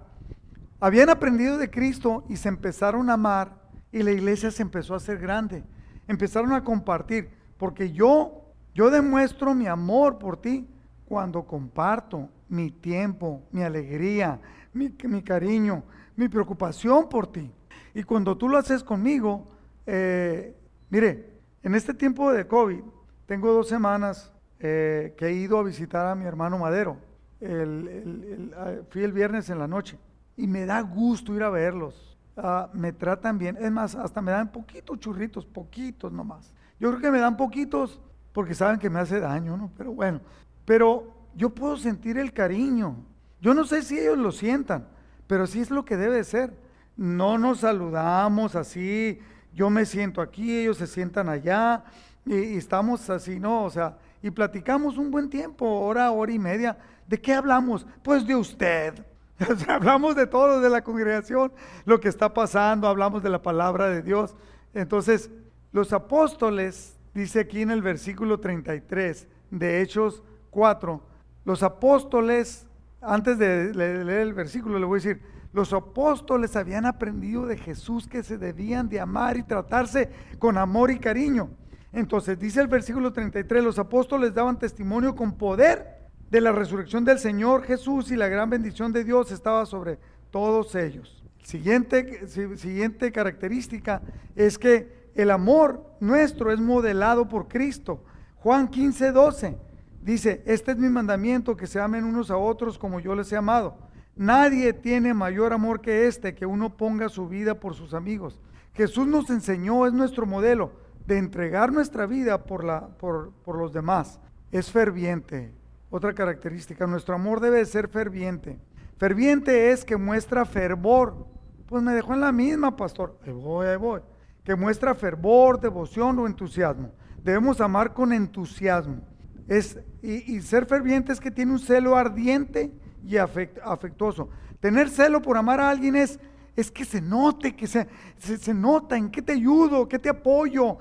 [0.79, 3.61] habían aprendido de Cristo y se empezaron a amar
[3.91, 5.63] y la iglesia se empezó a hacer grande.
[6.07, 10.67] Empezaron a compartir, porque yo, yo demuestro mi amor por ti
[11.05, 14.39] cuando comparto mi tiempo, mi alegría,
[14.73, 15.83] mi, cariño,
[16.15, 17.51] mi preocupación por ti.
[17.93, 19.50] Y cuando tú lo haces conmigo,
[19.85, 20.55] eh,
[20.89, 22.81] mire, en este tiempo de COVID,
[23.25, 26.97] tengo dos semanas eh, que he ido a visitar a mi hermano Madero.
[27.39, 29.97] fui el viernes en la noche
[30.37, 32.17] y me da gusto ir a verlos.
[32.37, 33.57] Ah, me tratan bien.
[33.59, 36.53] Es más, hasta me dan poquitos churritos, poquitos nomás.
[36.79, 38.01] Yo creo que me dan poquitos
[38.33, 39.71] porque saben que me hace daño, ¿no?
[39.77, 40.21] Pero bueno,
[40.65, 42.95] pero yo puedo sentir el cariño.
[43.41, 44.87] Yo no sé si ellos lo sientan,
[45.27, 46.53] pero sí es lo que debe ser.
[46.95, 49.19] No nos saludamos así,
[49.53, 51.83] yo me siento aquí, ellos se sientan allá,
[52.25, 53.63] y, estamos así, ¿no?
[53.65, 56.77] O sea, y platicamos un buen tiempo, hora, hora y media.
[57.07, 57.85] ¿De qué hablamos?
[58.03, 59.05] Pues de usted.
[59.67, 61.51] hablamos de todo, de la congregación,
[61.85, 64.35] lo que está pasando, hablamos de la palabra de Dios.
[64.73, 65.31] Entonces,
[65.71, 70.21] los apóstoles, dice aquí en el versículo 33 de Hechos
[70.51, 71.01] 4,
[71.43, 72.67] los apóstoles,
[73.01, 75.21] antes de leer el versículo, le voy a decir,
[75.53, 80.91] los apóstoles habían aprendido de Jesús que se debían de amar y tratarse con amor
[80.91, 81.49] y cariño.
[81.93, 87.19] Entonces dice el versículo 33, los apóstoles daban testimonio con poder de la resurrección del
[87.19, 89.99] Señor Jesús y la gran bendición de Dios estaba sobre
[90.31, 91.21] todos ellos.
[91.43, 94.01] Siguiente, característica
[94.35, 98.05] es que el amor nuestro es modelado por Cristo.
[98.37, 99.57] Juan 15, 12
[100.01, 103.35] dice, este es mi mandamiento, que se amen unos a otros como yo les he
[103.35, 103.77] amado.
[104.21, 108.39] Nadie tiene mayor amor que este, que uno ponga su vida por sus amigos.
[108.75, 110.73] Jesús nos enseñó, es nuestro modelo
[111.07, 114.19] de entregar nuestra vida por, la, por, por los demás.
[114.51, 115.55] Es ferviente.
[115.89, 118.59] Otra característica, nuestro amor debe ser ferviente.
[118.97, 121.25] Ferviente es que muestra fervor.
[121.65, 123.17] Pues me dejó en la misma, pastor.
[123.25, 124.01] Ahí voy, ahí voy.
[124.43, 126.91] Que muestra fervor, devoción o entusiasmo.
[127.23, 129.01] Debemos amar con entusiasmo.
[129.47, 132.71] Es, y, y ser ferviente es que tiene un celo ardiente
[133.05, 134.29] y afectuoso.
[134.59, 136.19] Tener celo por amar a alguien es,
[136.55, 137.87] es que se note, que se,
[138.17, 140.77] se, nota en qué te ayudo, qué te apoyo.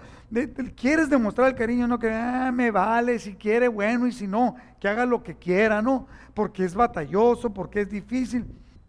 [0.76, 4.56] quieres demostrar el cariño, no que ah, me vale, si quiere, bueno, y si no,
[4.78, 6.06] que haga lo que quiera, ¿no?
[6.34, 8.46] Porque es batalloso, porque es difícil.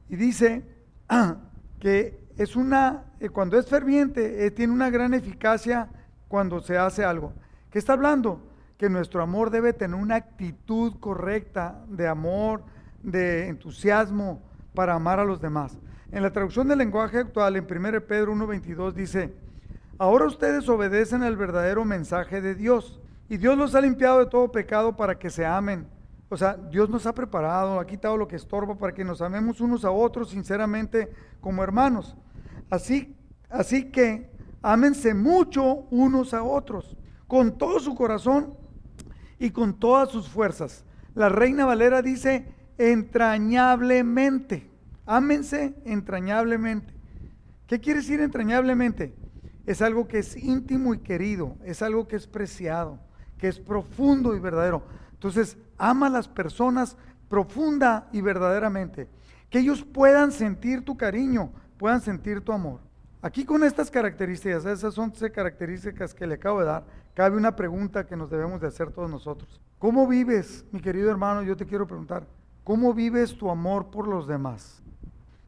[0.10, 0.66] Y dice
[1.80, 5.88] que es una, eh, cuando es ferviente, eh, tiene una gran eficacia
[6.28, 7.34] cuando se hace algo.
[7.70, 8.42] ¿Qué está hablando?
[8.78, 12.64] Que nuestro amor debe tener una actitud correcta de amor,
[13.04, 14.42] de entusiasmo
[14.74, 15.78] para amar a los demás.
[16.12, 19.34] En la traducción del lenguaje actual, en 1 Pedro 1.22 dice,
[19.98, 23.00] ahora ustedes obedecen al verdadero mensaje de Dios
[23.30, 25.88] y Dios los ha limpiado de todo pecado para que se amen.
[26.28, 29.62] O sea, Dios nos ha preparado, ha quitado lo que estorba para que nos amemos
[29.62, 32.16] unos a otros sinceramente como hermanos.
[32.70, 33.16] Así,
[33.50, 34.30] así que
[34.62, 36.98] ámense mucho unos a otros,
[37.28, 38.54] con todo su corazón
[39.40, 40.86] y con todas sus fuerzas.
[41.16, 44.70] La Reina Valera dice, entrañablemente.
[45.06, 46.94] Ámense entrañablemente.
[47.68, 49.14] ¿Qué quiere decir entrañablemente?
[49.66, 53.00] Es algo que es íntimo y querido, es algo que es preciado,
[53.38, 54.84] que es profundo y verdadero.
[55.14, 56.98] Entonces, ama a las personas
[57.30, 59.08] profunda y verdaderamente.
[59.50, 62.82] Que ellos puedan sentir tu cariño, puedan sentir tu amor.
[63.22, 68.06] Aquí con estas características, esas son características que le acabo de dar, cabe una pregunta
[68.06, 69.62] que nos debemos de hacer todos nosotros.
[69.78, 71.44] ¿Cómo vives, mi querido hermano?
[71.44, 72.28] Yo te quiero preguntar,
[72.64, 74.84] ¿Cómo vives tu amor por los demás?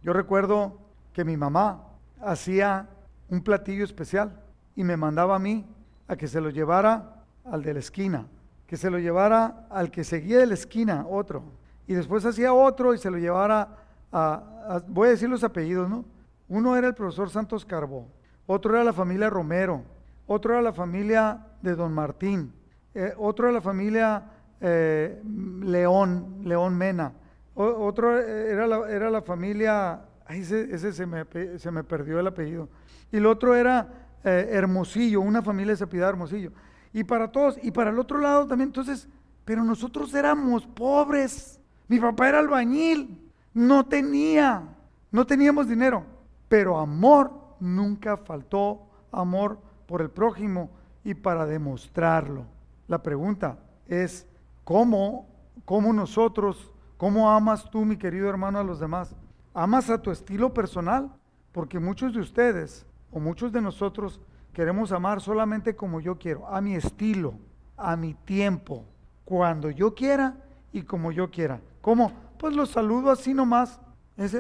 [0.02, 0.78] Yo recuerdo
[1.14, 1.84] que mi mamá
[2.20, 2.90] hacía
[3.30, 4.42] un platillo especial
[4.76, 5.66] y me mandaba a mí
[6.08, 8.28] a que se lo llevara al de la esquina,
[8.66, 11.44] que se lo llevara al que seguía de la esquina, otro,
[11.88, 13.78] y después hacía otro y se lo llevara
[14.12, 16.06] a, voy a decir los apellidos, ¿no?
[16.50, 18.08] Uno era el profesor Santos Carbó,
[18.48, 19.84] otro era la familia Romero,
[20.26, 22.54] otro era la familia de Don Martín,
[22.94, 24.24] eh, otro era la familia
[24.66, 25.22] eh,
[25.62, 27.12] León, León Mena.
[27.54, 31.26] otro era la, era la familia, ese, se, me,
[31.60, 32.70] se, me, perdió el apellido.
[33.12, 33.90] Y el otro era
[34.24, 36.54] eh, Hermosillo, una familia de Hermosillo.
[36.94, 39.10] Y para todos, y para el otro lado también, entonces,
[39.44, 41.60] pero nosotros éramos pobres.
[41.90, 44.64] Mi papá era albañil, no tenía,
[45.12, 46.06] no teníamos dinero,
[46.48, 50.70] pero amor nunca faltó, amor por el prójimo
[51.04, 52.46] y para demostrarlo.
[52.88, 53.58] La pregunta
[53.88, 54.26] es,
[54.64, 55.28] ¿Cómo,
[55.66, 59.16] cómo nosotros, cómo amas tú, mi querido hermano, a los demás?
[59.54, 61.12] ¿Amas a tu estilo personal?
[61.52, 64.22] Porque muchos de ustedes o muchos de nosotros
[64.54, 67.34] queremos amar solamente como yo quiero, a mi estilo,
[67.76, 68.86] a mi tiempo,
[69.26, 70.38] cuando yo quiera
[70.72, 71.60] y como yo quiera.
[71.82, 72.12] ¿Cómo?
[72.38, 73.80] Pues lo saludo así nomás,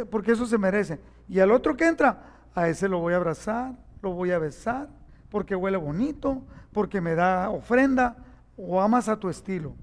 [0.09, 0.99] porque eso se merece.
[1.28, 2.24] Y al otro que entra,
[2.55, 4.89] a ese lo voy a abrazar, lo voy a besar,
[5.30, 8.17] porque huele bonito, porque me da ofrenda,
[8.55, 9.76] o amas a tu estilo.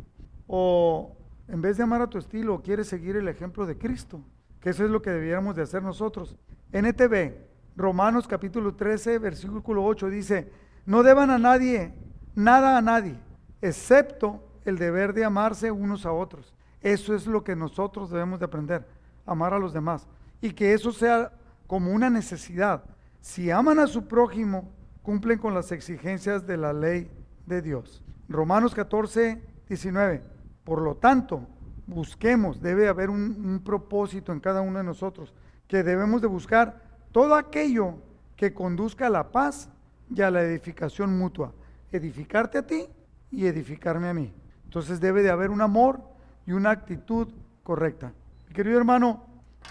[0.52, 4.20] O en vez de amar a tu estilo, quieres seguir el ejemplo de Cristo,
[4.60, 6.36] que eso es lo que debiéramos de hacer nosotros.
[6.72, 7.36] NTV,
[7.76, 10.50] Romanos capítulo 13, versículo 8 dice,
[10.86, 11.94] no deban a nadie,
[12.34, 13.16] nada a nadie,
[13.62, 16.52] excepto el deber de amarse unos a otros.
[16.80, 18.84] Eso es lo que nosotros debemos de aprender,
[19.26, 20.08] amar a los demás.
[20.40, 21.30] Y que eso sea
[21.68, 22.82] como una necesidad.
[23.20, 24.72] Si aman a su prójimo,
[25.02, 27.08] cumplen con las exigencias de la ley
[27.46, 28.02] de Dios.
[28.28, 30.39] Romanos 14, 19.
[30.70, 31.48] Por lo tanto,
[31.88, 35.34] busquemos, debe haber un, propósito en cada uno de nosotros,
[35.66, 37.94] que debemos de buscar todo aquello
[38.36, 39.68] que conduzca a la paz
[40.14, 41.52] y a la edificación mutua.
[41.90, 42.86] edificarte a ti
[43.32, 44.32] y edificarme a mí.
[44.62, 46.02] Entonces debe de haber un amor
[46.46, 47.26] y una actitud
[47.64, 48.12] correcta.
[48.46, 49.24] Mi querido hermano,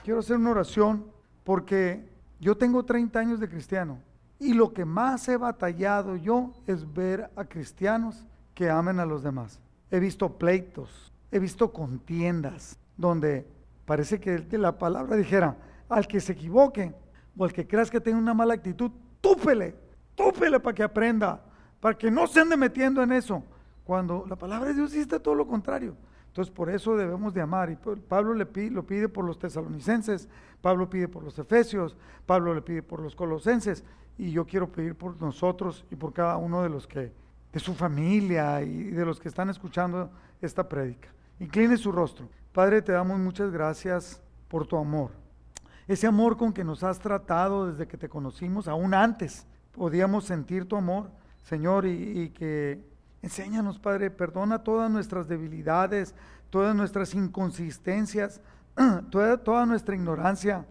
[0.04, 1.06] quiero hacer una oración
[1.45, 2.10] porque
[2.41, 4.00] yo tengo 30 años de cristiano
[4.38, 9.24] y lo que más he batallado yo es ver a cristianos que amen a los
[9.24, 9.62] demás.
[9.92, 13.48] He visto pleitos, he visto contiendas donde
[13.86, 15.58] parece que la palabra dijera,
[15.90, 16.94] al que se equivoque
[17.38, 19.76] o al que creas que tiene una mala actitud, túpele,
[20.16, 21.42] túpele para que aprenda,
[21.80, 23.44] para que no se ande metiendo en eso.
[23.84, 25.96] Cuando la palabra de Dios dice todo lo contrario.
[26.28, 27.72] Entonces por eso debemos de amar.
[27.72, 30.30] Y Pablo le pide, lo pide por los tesalonicenses,
[30.62, 33.84] Pablo pide por los efesios, Pablo le pide por los colosenses.
[34.18, 37.12] Y yo quiero pedir por nosotros y por cada uno de los que,
[37.52, 41.10] de su familia y de los que están escuchando esta prédica.
[41.39, 42.30] Incline su rostro.
[42.52, 45.12] Padre, te damos muchas gracias por tu amor.
[45.88, 50.66] Ese amor con que nos has tratado desde que te conocimos, aún antes podíamos sentir
[50.66, 51.10] tu amor,
[51.41, 52.84] Señor, y, que
[53.22, 56.14] enséñanos, Padre, perdona todas nuestras debilidades,
[56.50, 58.41] todas nuestras inconsistencias,
[59.10, 60.66] toda, toda nuestra ignorancia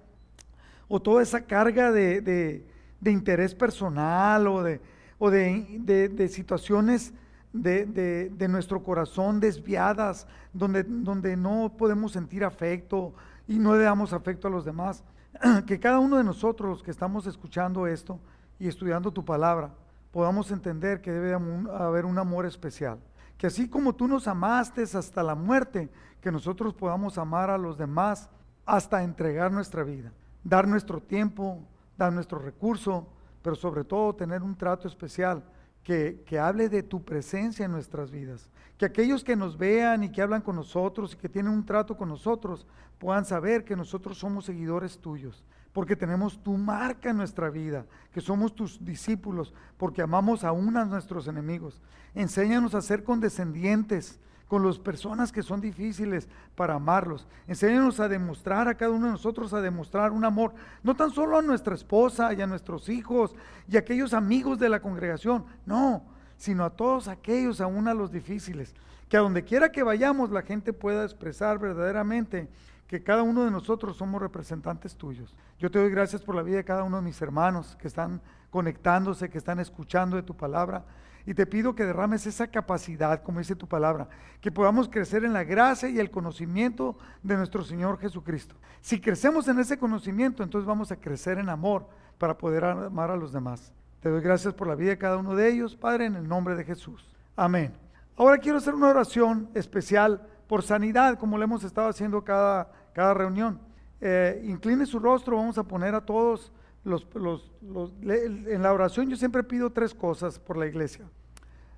[0.88, 2.64] o toda esa carga de,
[3.04, 4.80] interés personal o de,
[5.18, 7.12] o de, situaciones
[7.52, 13.14] de, nuestro corazón desviadas, donde, donde no podemos sentir afecto,
[13.48, 15.02] y no le damos afecto a los demás.
[15.66, 18.20] Que cada uno de nosotros que estamos escuchando esto
[18.60, 19.74] y estudiando tu palabra,
[20.12, 21.34] podamos entender que debe
[21.72, 22.98] haber un amor especial.
[23.36, 25.88] Que así como tú nos amaste hasta la muerte,
[26.20, 28.28] que nosotros podamos amar a los demás
[28.66, 30.12] hasta entregar nuestra vida,
[30.44, 31.60] dar nuestro tiempo,
[31.96, 33.06] dar nuestro recurso,
[33.42, 35.42] pero sobre todo tener un trato especial
[35.82, 38.50] que, que, hable de tu presencia en nuestras vidas.
[38.76, 41.96] Que aquellos que nos vean y que hablan con nosotros y que tienen un trato
[41.96, 42.66] con nosotros
[42.98, 48.20] puedan saber que nosotros somos seguidores tuyos, porque tenemos tu marca en nuestra vida, que
[48.20, 51.80] somos tus discípulos, porque amamos aún a nuestros enemigos.
[52.14, 54.18] Enséñanos a ser condescendientes
[54.48, 57.26] con las personas que son difíciles para amarlos.
[57.46, 61.38] Enséñanos a demostrar a cada uno de nosotros, a demostrar un amor, no tan solo
[61.38, 63.34] a nuestra esposa y a nuestros hijos
[63.68, 66.02] y a aquellos amigos de la congregación, no,
[66.38, 68.74] sino a todos aquellos, aún a los difíciles.
[69.08, 72.48] Que a donde quiera que vayamos la gente pueda expresar verdaderamente
[72.86, 75.36] que cada uno de nosotros somos representantes tuyos.
[75.58, 78.22] Yo te doy gracias por la vida de cada uno de mis hermanos que están
[78.50, 80.84] conectándose, que están escuchando de tu palabra.
[81.28, 84.08] Y te pido que derrames esa capacidad, como dice tu palabra,
[84.40, 88.54] que podamos crecer en la gracia y el conocimiento de nuestro Señor Jesucristo.
[88.80, 93.16] Si crecemos en ese conocimiento, entonces vamos a crecer en amor para poder amar a
[93.16, 93.74] los demás.
[94.00, 96.56] Te doy gracias por la vida de cada uno de ellos, Padre, en el nombre
[96.56, 97.14] de Jesús.
[97.36, 97.74] Amén.
[98.16, 103.12] Ahora quiero hacer una oración especial por sanidad, como lo hemos estado haciendo cada, cada
[103.12, 103.60] reunión.
[104.00, 106.50] Eh, incline su rostro, vamos a poner a todos
[106.88, 111.04] en la oración yo siempre pido tres cosas por la iglesia.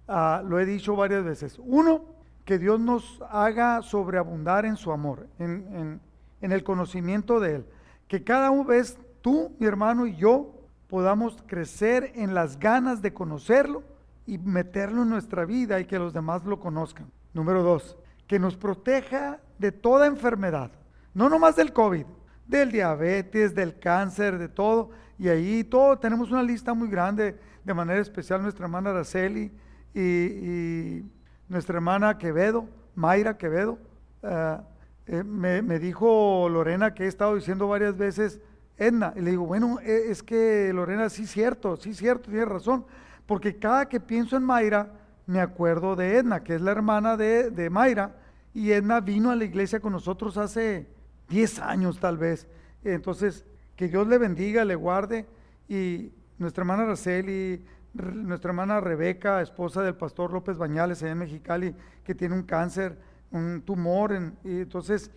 [0.09, 1.61] Ah, lo he dicho varias veces.
[1.65, 2.05] Uno,
[2.45, 6.01] que Dios nos haga sobreabundar en su amor, en,
[6.41, 7.67] el conocimiento de Él.
[8.09, 10.53] Que cada vez tú, mi hermano y yo
[10.89, 13.85] podamos crecer en las ganas de conocerlo
[14.27, 17.09] y meterlo en nuestra vida y que los demás lo conozcan.
[17.33, 17.97] Número dos,
[18.27, 20.73] que nos proteja de toda enfermedad,
[21.15, 22.07] no nomás del COVID,
[22.51, 24.91] del diabetes, del cáncer, de todo.
[25.19, 29.53] Y ahí todo, tenemos una lista muy grande, de manera especial nuestra hermana Araceli,
[29.95, 31.03] y,
[31.49, 33.79] nuestra hermana Quevedo, Mayra Quevedo,
[34.23, 34.59] eh,
[35.07, 38.41] eh, me, dijo Lorena que he estado diciendo varias veces
[38.77, 42.87] Edna, y le digo, bueno, eh, es que Lorena, sí cierto, sí cierto, tiene razón,
[43.27, 44.93] porque cada que pienso en Mayra,
[45.27, 48.17] me acuerdo de Edna, que es la hermana de, de Mayra,
[48.55, 50.87] y Edna vino a la iglesia con nosotros hace
[51.31, 52.47] 10 años tal vez.
[52.85, 55.27] Entonces, que Dios le bendiga, le guarde,
[55.69, 57.65] y nuestra hermana Araceli,
[57.95, 61.75] nuestra hermana Rebeca, esposa del pastor López Bañales allá en Mexicali,
[62.05, 62.99] que tiene un cáncer,
[63.31, 64.13] un tumor.
[64.45, 65.11] y entonces,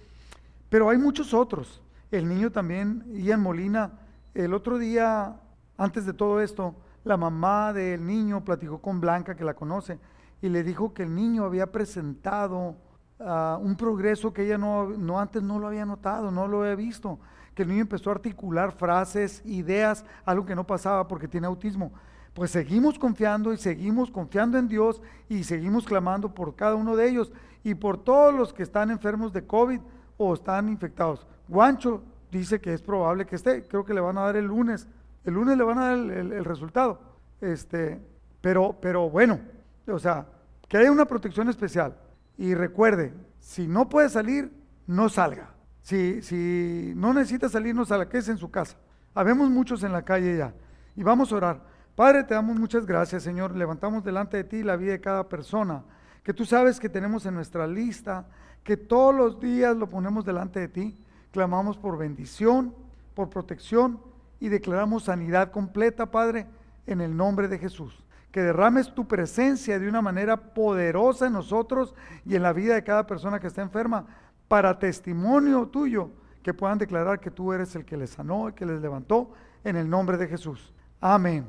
[0.69, 1.81] pero hay muchos otros.
[2.11, 3.99] El niño también, Ian Molina,
[4.33, 5.35] el otro día,
[5.77, 9.99] antes de todo esto, la mamá del niño platicó con Blanca, que la conoce,
[10.41, 12.75] y le dijo que el niño había presentado
[13.19, 17.19] un progreso que ella no, no antes no lo había notado, no lo había visto,
[17.55, 21.91] que el niño empezó a articular frases, ideas, algo que no pasaba porque tiene autismo
[22.33, 27.07] pues seguimos confiando y seguimos confiando en Dios y seguimos clamando por cada uno de
[27.07, 27.31] ellos
[27.63, 29.79] y por todos los que están enfermos de COVID
[30.17, 31.27] o están infectados.
[31.47, 34.87] Guancho dice que es probable que esté, creo que le van a dar el lunes,
[35.23, 36.99] el lunes le van a dar el, resultado.
[37.39, 38.01] Este,
[38.41, 39.39] pero, pero bueno,
[39.87, 40.25] o sea,
[40.67, 41.95] que haya una protección especial.
[42.37, 44.51] Y recuerde, si no puede salir,
[44.87, 45.51] no salga.
[45.81, 48.77] Si, si no necesita salir, no salga, quédese en su casa.
[49.13, 50.53] Habemos muchos en la calle ya.
[50.95, 51.61] Y vamos a orar.
[51.95, 53.55] Padre, te damos muchas gracias, Señor.
[53.55, 55.83] Levantamos delante de ti la vida de cada persona
[56.23, 58.25] que tú sabes que tenemos en nuestra lista,
[58.63, 60.97] que todos los días lo ponemos delante de ti.
[61.31, 62.73] Clamamos por bendición,
[63.13, 63.99] por protección
[64.39, 66.47] y declaramos sanidad completa, Padre,
[66.87, 68.03] en el nombre de Jesús.
[68.33, 72.83] Que derrames tu presencia de una manera poderosa en nosotros y en la vida de
[72.83, 74.05] cada persona que está enferma,
[74.47, 76.09] para testimonio tuyo,
[76.41, 79.31] que puedan declarar que tú eres el que les sanó, el que les levantó,
[79.63, 80.73] en el nombre de Jesús.
[80.99, 81.45] Amén.